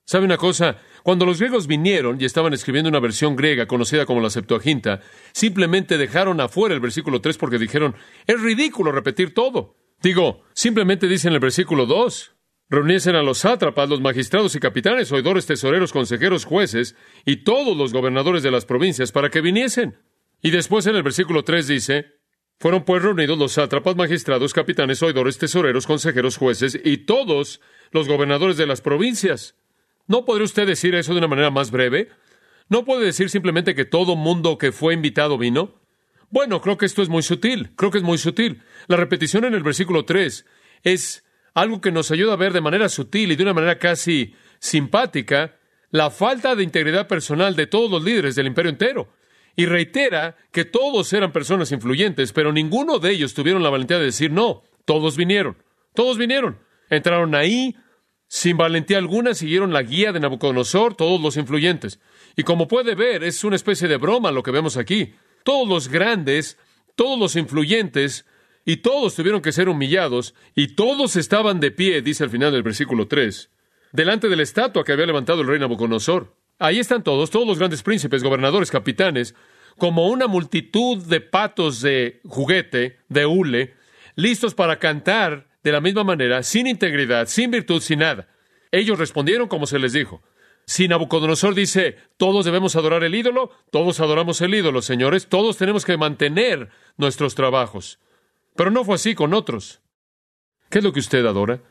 ¿Sabe 0.09 0.25
una 0.25 0.37
cosa? 0.37 0.79
Cuando 1.03 1.23
los 1.23 1.37
griegos 1.37 1.67
vinieron 1.67 2.19
y 2.19 2.25
estaban 2.25 2.51
escribiendo 2.51 2.89
una 2.89 2.99
versión 2.99 3.35
griega 3.35 3.67
conocida 3.67 4.07
como 4.07 4.21
la 4.21 4.31
Septuaginta, 4.31 5.01
simplemente 5.33 5.99
dejaron 5.99 6.41
afuera 6.41 6.73
el 6.73 6.81
versículo 6.81 7.21
3 7.21 7.37
porque 7.37 7.59
dijeron, 7.59 7.93
es 8.25 8.41
ridículo 8.41 8.91
repetir 8.91 9.35
todo. 9.35 9.77
Digo, 10.01 10.45
simplemente 10.53 11.07
dicen 11.07 11.33
el 11.33 11.39
versículo 11.39 11.85
2, 11.85 12.35
reuniesen 12.69 13.15
a 13.17 13.21
los 13.21 13.37
sátrapas, 13.37 13.87
los 13.87 14.01
magistrados 14.01 14.55
y 14.55 14.59
capitanes, 14.59 15.11
oidores, 15.11 15.45
tesoreros, 15.45 15.93
consejeros, 15.93 16.43
jueces 16.43 16.95
y 17.23 17.43
todos 17.43 17.77
los 17.77 17.93
gobernadores 17.93 18.41
de 18.41 18.49
las 18.49 18.65
provincias 18.65 19.11
para 19.11 19.29
que 19.29 19.41
viniesen. 19.41 19.99
Y 20.41 20.49
después 20.49 20.87
en 20.87 20.95
el 20.95 21.03
versículo 21.03 21.43
3 21.43 21.67
dice, 21.67 22.05
fueron 22.57 22.83
pues 22.83 23.03
reunidos 23.03 23.37
los 23.37 23.51
sátrapas, 23.51 23.95
magistrados, 23.95 24.55
capitanes, 24.55 25.03
oidores, 25.03 25.37
tesoreros, 25.37 25.85
consejeros, 25.85 26.37
jueces 26.37 26.81
y 26.83 27.05
todos 27.05 27.61
los 27.91 28.07
gobernadores 28.07 28.57
de 28.57 28.65
las 28.65 28.81
provincias. 28.81 29.53
¿No 30.09 30.25
podría 30.25 30.45
usted 30.45 30.65
decir 30.65 30.95
eso 30.95 31.13
de 31.13 31.19
una 31.19 31.27
manera 31.27 31.51
más 31.51 31.69
breve? 31.69 32.09
¿No 32.67 32.83
puede 32.83 33.05
decir 33.05 33.29
simplemente 33.29 33.75
que 33.75 33.85
todo 33.85 34.15
mundo 34.15 34.57
que 34.57 34.71
fue 34.71 34.95
invitado 34.95 35.37
vino? 35.37 35.75
Bueno, 36.31 36.61
creo 36.61 36.79
que 36.79 36.87
esto 36.87 37.03
es 37.03 37.09
muy 37.09 37.21
sutil, 37.21 37.75
creo 37.75 37.91
que 37.91 37.99
es 37.99 38.03
muy 38.03 38.17
sutil. 38.17 38.63
La 38.87 38.97
repetición 38.97 39.45
en 39.45 39.53
el 39.53 39.61
versículo 39.61 40.05
3 40.05 40.47
es 40.81 41.23
algo 41.53 41.79
que 41.79 41.91
nos 41.91 42.09
ayuda 42.09 42.33
a 42.33 42.37
ver 42.37 42.53
de 42.53 42.61
manera 42.61 42.89
sutil 42.89 43.31
y 43.31 43.35
de 43.35 43.43
una 43.43 43.53
manera 43.53 43.77
casi 43.77 44.33
simpática 44.57 45.59
la 45.91 46.09
falta 46.09 46.55
de 46.55 46.63
integridad 46.63 47.07
personal 47.07 47.55
de 47.55 47.67
todos 47.67 47.91
los 47.91 48.03
líderes 48.03 48.33
del 48.33 48.47
imperio 48.47 48.71
entero. 48.71 49.13
Y 49.55 49.67
reitera 49.67 50.37
que 50.51 50.65
todos 50.65 51.13
eran 51.13 51.31
personas 51.31 51.71
influyentes, 51.71 52.33
pero 52.33 52.51
ninguno 52.51 52.97
de 52.97 53.11
ellos 53.11 53.35
tuvieron 53.35 53.61
la 53.61 53.69
valentía 53.69 53.99
de 53.99 54.05
decir 54.05 54.31
no. 54.31 54.63
Todos 54.85 55.17
vinieron. 55.17 55.55
Todos 55.93 56.17
vinieron. 56.17 56.57
Entraron 56.89 57.35
ahí, 57.35 57.75
sin 58.29 58.57
valentía 58.57 58.99
alguna 58.99 59.33
siguieron 59.33 59.73
la 59.73 59.81
guía 59.81 60.11
de 60.13 60.19
Nabucodonosor 60.19 60.93
todos 60.95 61.19
los 61.19 61.35
influyentes. 61.35 61.99
Y 62.35 62.43
como 62.43 62.67
puede 62.67 62.93
ver, 62.93 63.23
es 63.23 63.43
una 63.43 63.55
especie 63.55 63.87
de 63.87 63.97
broma 63.97 64.31
lo 64.31 64.43
que 64.43 64.51
vemos 64.51 64.77
aquí. 64.77 65.15
Todos 65.43 65.67
los 65.67 65.87
grandes, 65.87 66.59
todos 66.95 67.19
los 67.19 67.35
influyentes, 67.35 68.27
y 68.65 68.77
todos 68.77 69.15
tuvieron 69.15 69.41
que 69.41 69.51
ser 69.51 69.67
humillados, 69.67 70.35
y 70.53 70.75
todos 70.75 71.15
estaban 71.15 71.59
de 71.59 71.71
pie, 71.71 72.03
dice 72.03 72.23
al 72.23 72.29
final 72.29 72.51
del 72.51 72.61
versículo 72.61 73.07
3, 73.07 73.49
delante 73.93 74.29
de 74.29 74.35
la 74.35 74.43
estatua 74.43 74.83
que 74.83 74.91
había 74.91 75.07
levantado 75.07 75.41
el 75.41 75.47
rey 75.47 75.59
Nabucodonosor. 75.59 76.35
Ahí 76.59 76.77
están 76.77 77.03
todos, 77.03 77.31
todos 77.31 77.47
los 77.47 77.57
grandes 77.57 77.81
príncipes, 77.81 78.21
gobernadores, 78.21 78.69
capitanes, 78.69 79.33
como 79.79 80.07
una 80.07 80.27
multitud 80.27 81.03
de 81.03 81.19
patos 81.19 81.81
de 81.81 82.21
juguete, 82.25 82.99
de 83.07 83.25
hule, 83.25 83.73
listos 84.15 84.53
para 84.53 84.77
cantar 84.77 85.48
de 85.63 85.71
la 85.71 85.81
misma 85.81 86.03
manera, 86.03 86.43
sin 86.43 86.67
integridad, 86.67 87.27
sin 87.27 87.51
virtud, 87.51 87.81
sin 87.81 87.99
nada. 87.99 88.27
Ellos 88.71 88.99
respondieron 88.99 89.47
como 89.47 89.65
se 89.65 89.79
les 89.79 89.93
dijo. 89.93 90.21
Si 90.65 90.87
Nabucodonosor 90.87 91.55
dice, 91.55 91.97
todos 92.17 92.45
debemos 92.45 92.75
adorar 92.75 93.03
el 93.03 93.15
ídolo, 93.15 93.51
todos 93.71 93.99
adoramos 93.99 94.39
el 94.41 94.53
ídolo, 94.53 94.81
señores, 94.81 95.27
todos 95.27 95.57
tenemos 95.57 95.83
que 95.83 95.97
mantener 95.97 96.69
nuestros 96.97 97.33
trabajos. 97.33 97.99
Pero 98.55 98.69
no 98.69 98.83
fue 98.83 98.95
así 98.95 99.15
con 99.15 99.33
otros. 99.33 99.81
¿Qué 100.69 100.77
es 100.77 100.83
lo 100.83 100.93
que 100.93 100.99
usted 100.99 101.25
adora? 101.25 101.61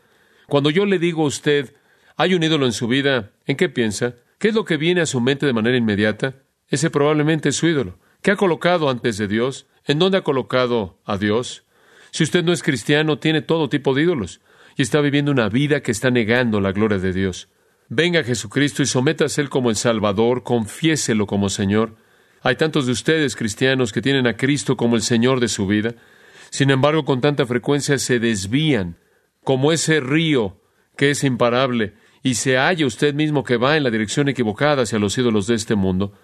Cuando 0.49 0.71
yo 0.71 0.85
le 0.85 0.99
digo 0.99 1.23
a 1.23 1.27
usted, 1.27 1.75
hay 2.17 2.35
un 2.35 2.43
ídolo 2.43 2.67
en 2.67 2.73
su 2.73 2.89
vida, 2.89 3.31
¿en 3.47 3.57
qué 3.57 3.69
piensa? 3.69 4.17
¿Qué 4.39 4.49
es 4.49 4.55
lo 4.55 4.65
que 4.65 4.77
viene 4.77 5.01
a 5.01 5.07
su 5.07 5.21
mente 5.21 5.47
de 5.47 5.53
manera 5.53 5.77
inmediata? 5.77 6.35
Ese 6.67 6.91
probablemente 6.91 7.51
es 7.51 7.57
su 7.57 7.69
ídolo. 7.69 7.99
¿Qué 8.23 8.33
ha 8.33 8.37
colocado 8.37 8.91
antes 8.91 9.17
de 9.19 9.29
Dios? 9.29 9.67
¿En 9.85 10.01
dónde 10.01 10.19
ha 10.19 10.23
colocado 10.23 10.99
a 11.05 11.17
Dios? 11.17 11.65
Si 12.19 12.25
usted 12.25 12.43
no 12.43 12.53
es 12.53 12.65
cristiano, 12.65 13.21
tiene 13.21 13.43
todo 13.43 13.69
tipo 13.69 13.95
de 13.95 14.03
ídolos 14.03 14.41
y 14.77 14.83
está 14.83 15.01
viviendo 15.01 15.31
una 15.31 15.49
vida 15.49 15.85
que 15.85 15.93
está 15.93 16.11
negando 16.11 16.61
la 16.61 16.73
gloria 16.73 16.99
de 16.99 17.13
Dios. 17.13 17.49
Venga 17.89 18.25
Jesucristo 18.25 18.83
y 18.83 18.87
sométase 18.87 19.41
Él 19.41 19.49
como 19.49 19.71
el 19.71 19.77
Salvador, 19.77 20.43
confiéselo 20.43 21.29
como 21.29 21.49
Señor. 21.49 21.95
Hay 22.43 22.57
tantos 22.57 22.87
de 22.87 22.91
ustedes, 22.91 23.37
cristianos, 23.37 23.93
que 23.93 24.03
tienen 24.03 24.27
a 24.27 24.37
Cristo 24.37 24.77
como 24.77 24.97
el 24.97 25.03
Señor 25.03 25.39
de 25.39 25.47
su 25.47 25.69
vida. 25.69 25.95
Sin 26.51 26.71
embargo, 26.71 27.05
con 27.05 27.21
tanta 27.21 27.47
frecuencia 27.47 27.97
se 27.99 28.19
desvían, 28.19 28.97
como 29.45 29.71
ese 29.71 30.01
río 30.01 30.61
que 30.97 31.13
es 31.13 31.23
imparable, 31.23 31.95
y 32.25 32.35
se 32.35 32.57
halla 32.57 32.85
usted 32.85 33.15
mismo 33.15 33.45
que 33.45 33.59
va 33.59 33.77
en 33.77 33.85
la 33.85 33.91
dirección 33.91 34.29
equivocada 34.29 34.83
hacia 34.83 34.99
los 34.99 35.17
ídolos 35.17 35.47
de 35.47 35.55
este 35.55 35.77
mundo. 35.77 36.15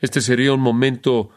Este 0.00 0.22
sería 0.22 0.54
un 0.54 0.60
momento 0.60 1.32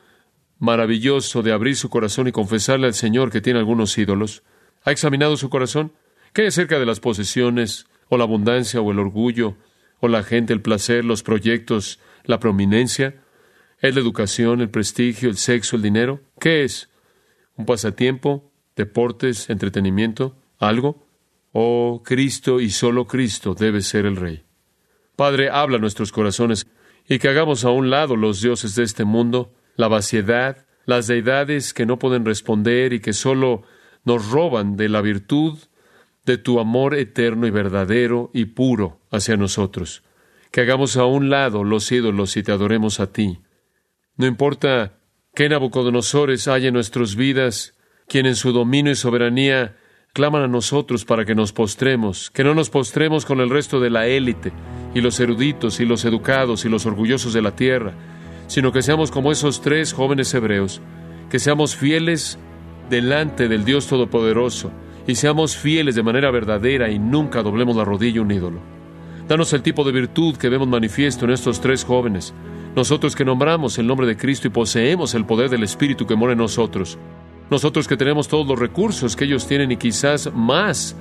maravilloso 0.60 1.44
de 1.44 1.52
abrir 1.52 1.76
su 1.76 1.90
corazón 1.90 2.28
y 2.28 2.32
confesarle 2.32 2.88
al 2.88 2.94
Señor 2.94 3.32
que 3.32 3.42
tiene 3.42 3.60
algunos 3.60 3.98
ídolos. 3.98 4.44
¿Ha 4.84 4.92
examinado 4.92 5.38
su 5.38 5.50
corazón? 5.50 5.94
¿Qué 6.34 6.42
hay 6.42 6.48
acerca 6.48 6.80
de 6.80 6.86
las 6.86 7.00
posesiones, 7.00 7.88
o 8.10 8.18
la 8.18 8.24
abundancia, 8.24 8.82
o 8.82 8.92
el 8.92 9.00
orgullo, 9.00 9.58
o 10.00 10.08
la 10.08 10.24
gente, 10.24 10.54
el 10.54 10.62
placer, 10.62 11.06
los 11.06 11.24
proyectos, 11.24 12.00
la 12.24 12.40
prominencia? 12.40 13.22
¿Es 13.80 13.94
la 13.94 14.02
educación, 14.02 14.62
el 14.62 14.70
prestigio, 14.70 15.30
el 15.30 15.38
sexo, 15.38 15.76
el 15.76 15.82
dinero? 15.82 16.22
¿Qué 16.40 16.64
es? 16.64 16.90
¿Un 17.56 17.66
pasatiempo? 17.66 18.52
¿Deportes? 18.76 19.50
¿Entretenimiento? 19.50 20.36
¿Algo? 20.58 21.08
Oh, 21.52 22.02
Cristo 22.04 22.60
y 22.60 22.70
solo 22.70 23.06
Cristo 23.06 23.54
debe 23.54 23.82
ser 23.82 24.06
el 24.06 24.16
Rey. 24.16 24.44
Padre, 25.16 25.50
habla 25.50 25.80
nuestros 25.80 26.12
corazones 26.12 26.68
y 27.08 27.20
que 27.20 27.30
hagamos 27.30 27.66
a 27.66 27.72
un 27.72 27.90
lado 27.90 28.16
los 28.16 28.42
dioses 28.42 28.76
de 28.76 28.84
este 28.84 29.04
mundo, 29.04 29.52
la 29.78 29.88
vaciedad, 29.88 30.66
las 30.86 31.08
deidades 31.08 31.74
que 31.74 31.86
no 31.86 31.98
pueden 31.98 32.26
responder 32.26 32.92
y 32.92 33.00
que 33.00 33.14
solo 33.14 33.64
nos 34.04 34.30
roban 34.30 34.76
de 34.76 34.90
la 34.90 35.02
virtud 35.02 35.58
de 36.26 36.38
tu 36.38 36.60
amor 36.60 36.94
eterno 36.96 37.48
y 37.48 37.52
verdadero 37.52 38.30
y 38.34 38.46
puro 38.46 39.00
hacia 39.12 39.38
nosotros. 39.38 40.04
Que 40.52 40.62
hagamos 40.62 40.98
a 40.98 41.06
un 41.06 41.30
lado 41.30 41.64
los 41.64 41.92
ídolos 41.92 42.36
y 42.36 42.44
te 42.44 42.52
adoremos 42.52 43.00
a 43.00 43.12
ti. 43.12 43.40
No 44.18 44.26
importa 44.26 44.98
qué 45.34 45.48
Nabucodonosores 45.48 46.48
haya 46.48 46.68
en 46.68 46.74
nuestras 46.74 47.16
vidas, 47.16 47.76
quien 48.08 48.26
en 48.26 48.36
su 48.36 48.52
dominio 48.52 48.92
y 48.92 48.96
soberanía 48.96 49.78
claman 50.14 50.42
a 50.42 50.48
nosotros 50.48 51.06
para 51.06 51.26
que 51.26 51.36
nos 51.36 51.54
postremos, 51.54 52.32
que 52.32 52.44
no 52.44 52.56
nos 52.56 52.70
postremos 52.70 53.26
con 53.26 53.40
el 53.40 53.50
resto 53.50 53.80
de 53.80 53.90
la 53.90 54.08
élite, 54.08 54.52
y 54.96 55.02
los 55.02 55.20
eruditos, 55.20 55.80
y 55.80 55.86
los 55.86 56.06
educados, 56.06 56.66
y 56.66 56.70
los 56.70 56.86
orgullosos 56.86 57.34
de 57.34 57.42
la 57.42 57.56
tierra, 57.56 57.94
sino 58.48 58.72
que 58.72 58.82
seamos 58.82 59.12
como 59.12 59.32
esos 59.32 59.62
tres 59.62 59.94
jóvenes 59.94 60.34
hebreos, 60.34 60.82
que 61.30 61.40
seamos 61.40 61.76
fieles 61.76 62.40
delante 62.90 63.48
del 63.48 63.66
Dios 63.66 63.88
Todopoderoso, 63.88 64.72
y 65.06 65.16
seamos 65.16 65.56
fieles 65.56 65.96
de 65.96 66.04
manera 66.04 66.32
verdadera 66.32 66.90
y 66.90 67.00
nunca 67.00 67.42
doblemos 67.42 67.76
la 67.76 67.86
rodilla 67.86 68.20
a 68.20 68.24
un 68.24 68.32
ídolo. 68.32 68.60
Danos 69.28 69.54
el 69.54 69.62
tipo 69.62 69.84
de 69.84 69.92
virtud 69.92 70.36
que 70.38 70.50
vemos 70.50 70.68
manifiesto 70.68 71.26
en 71.26 71.32
estos 71.32 71.62
tres 71.62 71.84
jóvenes, 71.84 72.34
nosotros 72.76 73.16
que 73.16 73.26
nombramos 73.26 73.78
el 73.78 73.88
nombre 73.88 74.06
de 74.06 74.18
Cristo 74.18 74.48
y 74.48 74.52
poseemos 74.52 75.16
el 75.16 75.26
poder 75.26 75.50
del 75.50 75.64
Espíritu 75.64 76.06
que 76.06 76.16
mora 76.16 76.34
en 76.34 76.40
nosotros, 76.40 76.98
nosotros 77.50 77.88
que 77.88 77.98
tenemos 77.98 78.28
todos 78.28 78.46
los 78.46 78.60
recursos 78.60 79.16
que 79.16 79.26
ellos 79.26 79.48
tienen 79.48 79.72
y 79.72 79.78
quizás 79.78 80.32
más 80.34 80.96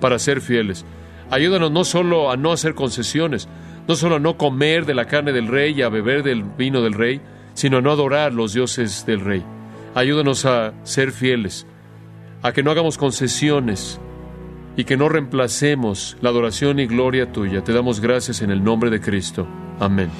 para 0.00 0.18
ser 0.18 0.40
fieles. 0.40 0.84
Ayúdanos 1.30 1.70
no 1.70 1.84
solo 1.84 2.30
a 2.30 2.36
no 2.36 2.52
hacer 2.52 2.74
concesiones, 2.74 3.48
no 3.88 3.96
solo 3.96 4.16
a 4.16 4.20
no 4.20 4.36
comer 4.36 4.84
de 4.84 4.94
la 4.94 5.06
carne 5.06 5.32
del 5.32 5.48
rey 5.48 5.72
y 5.72 5.82
a 5.82 5.88
beber 5.88 6.22
del 6.22 6.42
vino 6.42 6.82
del 6.82 6.92
rey, 6.92 7.22
sino 7.54 7.78
a 7.78 7.80
no 7.80 7.90
adorar 7.90 8.34
los 8.34 8.52
dioses 8.52 9.06
del 9.06 9.20
rey. 9.20 9.42
Ayúdanos 9.94 10.44
a 10.44 10.74
ser 10.84 11.10
fieles 11.10 11.66
a 12.42 12.52
que 12.52 12.62
no 12.62 12.70
hagamos 12.70 12.98
concesiones 12.98 13.98
y 14.76 14.84
que 14.84 14.98
no 14.98 15.08
reemplacemos 15.08 16.18
la 16.20 16.28
adoración 16.28 16.78
y 16.78 16.86
gloria 16.86 17.32
tuya. 17.32 17.64
Te 17.64 17.72
damos 17.72 18.00
gracias 18.00 18.42
en 18.42 18.50
el 18.50 18.62
nombre 18.62 18.90
de 18.90 19.00
Cristo. 19.00 19.48
Amén. 19.80 20.10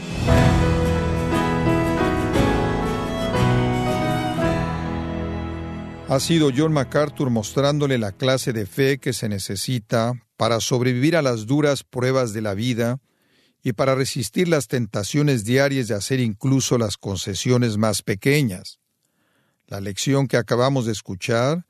Ha 6.09 6.21
sido 6.21 6.51
John 6.57 6.73
MacArthur 6.73 7.29
mostrándole 7.29 7.99
la 7.99 8.13
clase 8.13 8.55
de 8.55 8.65
fe 8.65 8.99
que 8.99 9.13
se 9.13 9.29
necesita 9.29 10.15
para 10.39 10.59
sobrevivir 10.61 11.17
a 11.17 11.23
las 11.23 11.47
duras 11.47 11.85
pruebas 11.85 12.33
de 12.33 12.41
la 12.41 12.55
vida 12.55 12.99
y 13.69 13.75
para 13.75 13.95
resistir 13.95 14.49
las 14.49 14.67
tentaciones 14.67 15.45
diarias 15.45 15.89
de 15.89 15.95
hacer 15.95 16.21
incluso 16.21 16.79
las 16.79 16.97
concesiones 16.97 17.77
más 17.77 18.01
pequeñas. 18.01 18.81
La 19.67 19.83
lección 19.83 20.27
que 20.27 20.39
acabamos 20.39 20.87
de 20.87 20.93
escuchar 20.93 21.67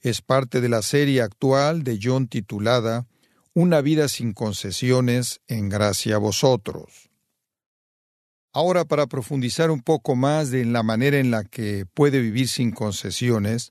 es 0.00 0.22
parte 0.22 0.60
de 0.60 0.68
la 0.68 0.82
serie 0.82 1.22
actual 1.22 1.84
de 1.84 2.00
John 2.02 2.26
titulada 2.26 3.06
Una 3.54 3.80
vida 3.80 4.08
sin 4.08 4.32
concesiones 4.32 5.40
en 5.46 5.68
gracia 5.68 6.16
a 6.16 6.18
vosotros. 6.18 7.10
Ahora, 8.52 8.84
para 8.84 9.06
profundizar 9.06 9.70
un 9.70 9.82
poco 9.82 10.16
más 10.16 10.52
en 10.52 10.72
la 10.72 10.82
manera 10.82 11.18
en 11.18 11.30
la 11.30 11.44
que 11.44 11.86
puede 11.86 12.20
vivir 12.20 12.48
sin 12.48 12.72
concesiones, 12.72 13.70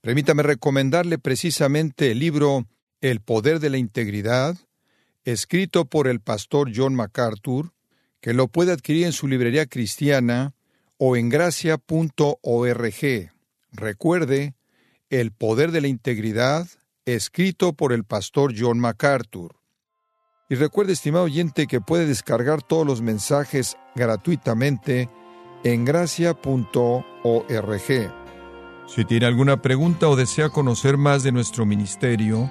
permítame 0.00 0.42
recomendarle 0.42 1.18
precisamente 1.18 2.12
el 2.12 2.20
libro 2.20 2.66
El 3.02 3.20
poder 3.20 3.60
de 3.60 3.68
la 3.68 3.76
integridad, 3.76 4.56
escrito 5.24 5.84
por 5.84 6.08
el 6.08 6.20
pastor 6.20 6.70
John 6.74 6.94
MacArthur, 6.94 7.72
que 8.20 8.34
lo 8.34 8.48
puede 8.48 8.72
adquirir 8.72 9.06
en 9.06 9.12
su 9.12 9.28
librería 9.28 9.66
cristiana 9.66 10.54
o 10.96 11.16
en 11.16 11.28
gracia.org. 11.28 11.80
Recuerde, 13.72 14.54
el 15.10 15.32
poder 15.32 15.72
de 15.72 15.80
la 15.80 15.88
integridad, 15.88 16.68
escrito 17.04 17.72
por 17.72 17.92
el 17.92 18.04
pastor 18.04 18.54
John 18.56 18.78
MacArthur. 18.78 19.56
Y 20.48 20.54
recuerde, 20.54 20.92
estimado 20.92 21.24
oyente, 21.24 21.66
que 21.66 21.80
puede 21.80 22.06
descargar 22.06 22.62
todos 22.62 22.86
los 22.86 23.00
mensajes 23.00 23.76
gratuitamente 23.94 25.08
en 25.64 25.84
gracia.org. 25.84 27.04
Si 28.86 29.04
tiene 29.04 29.26
alguna 29.26 29.62
pregunta 29.62 30.08
o 30.08 30.16
desea 30.16 30.50
conocer 30.50 30.98
más 30.98 31.22
de 31.22 31.32
nuestro 31.32 31.64
ministerio, 31.64 32.50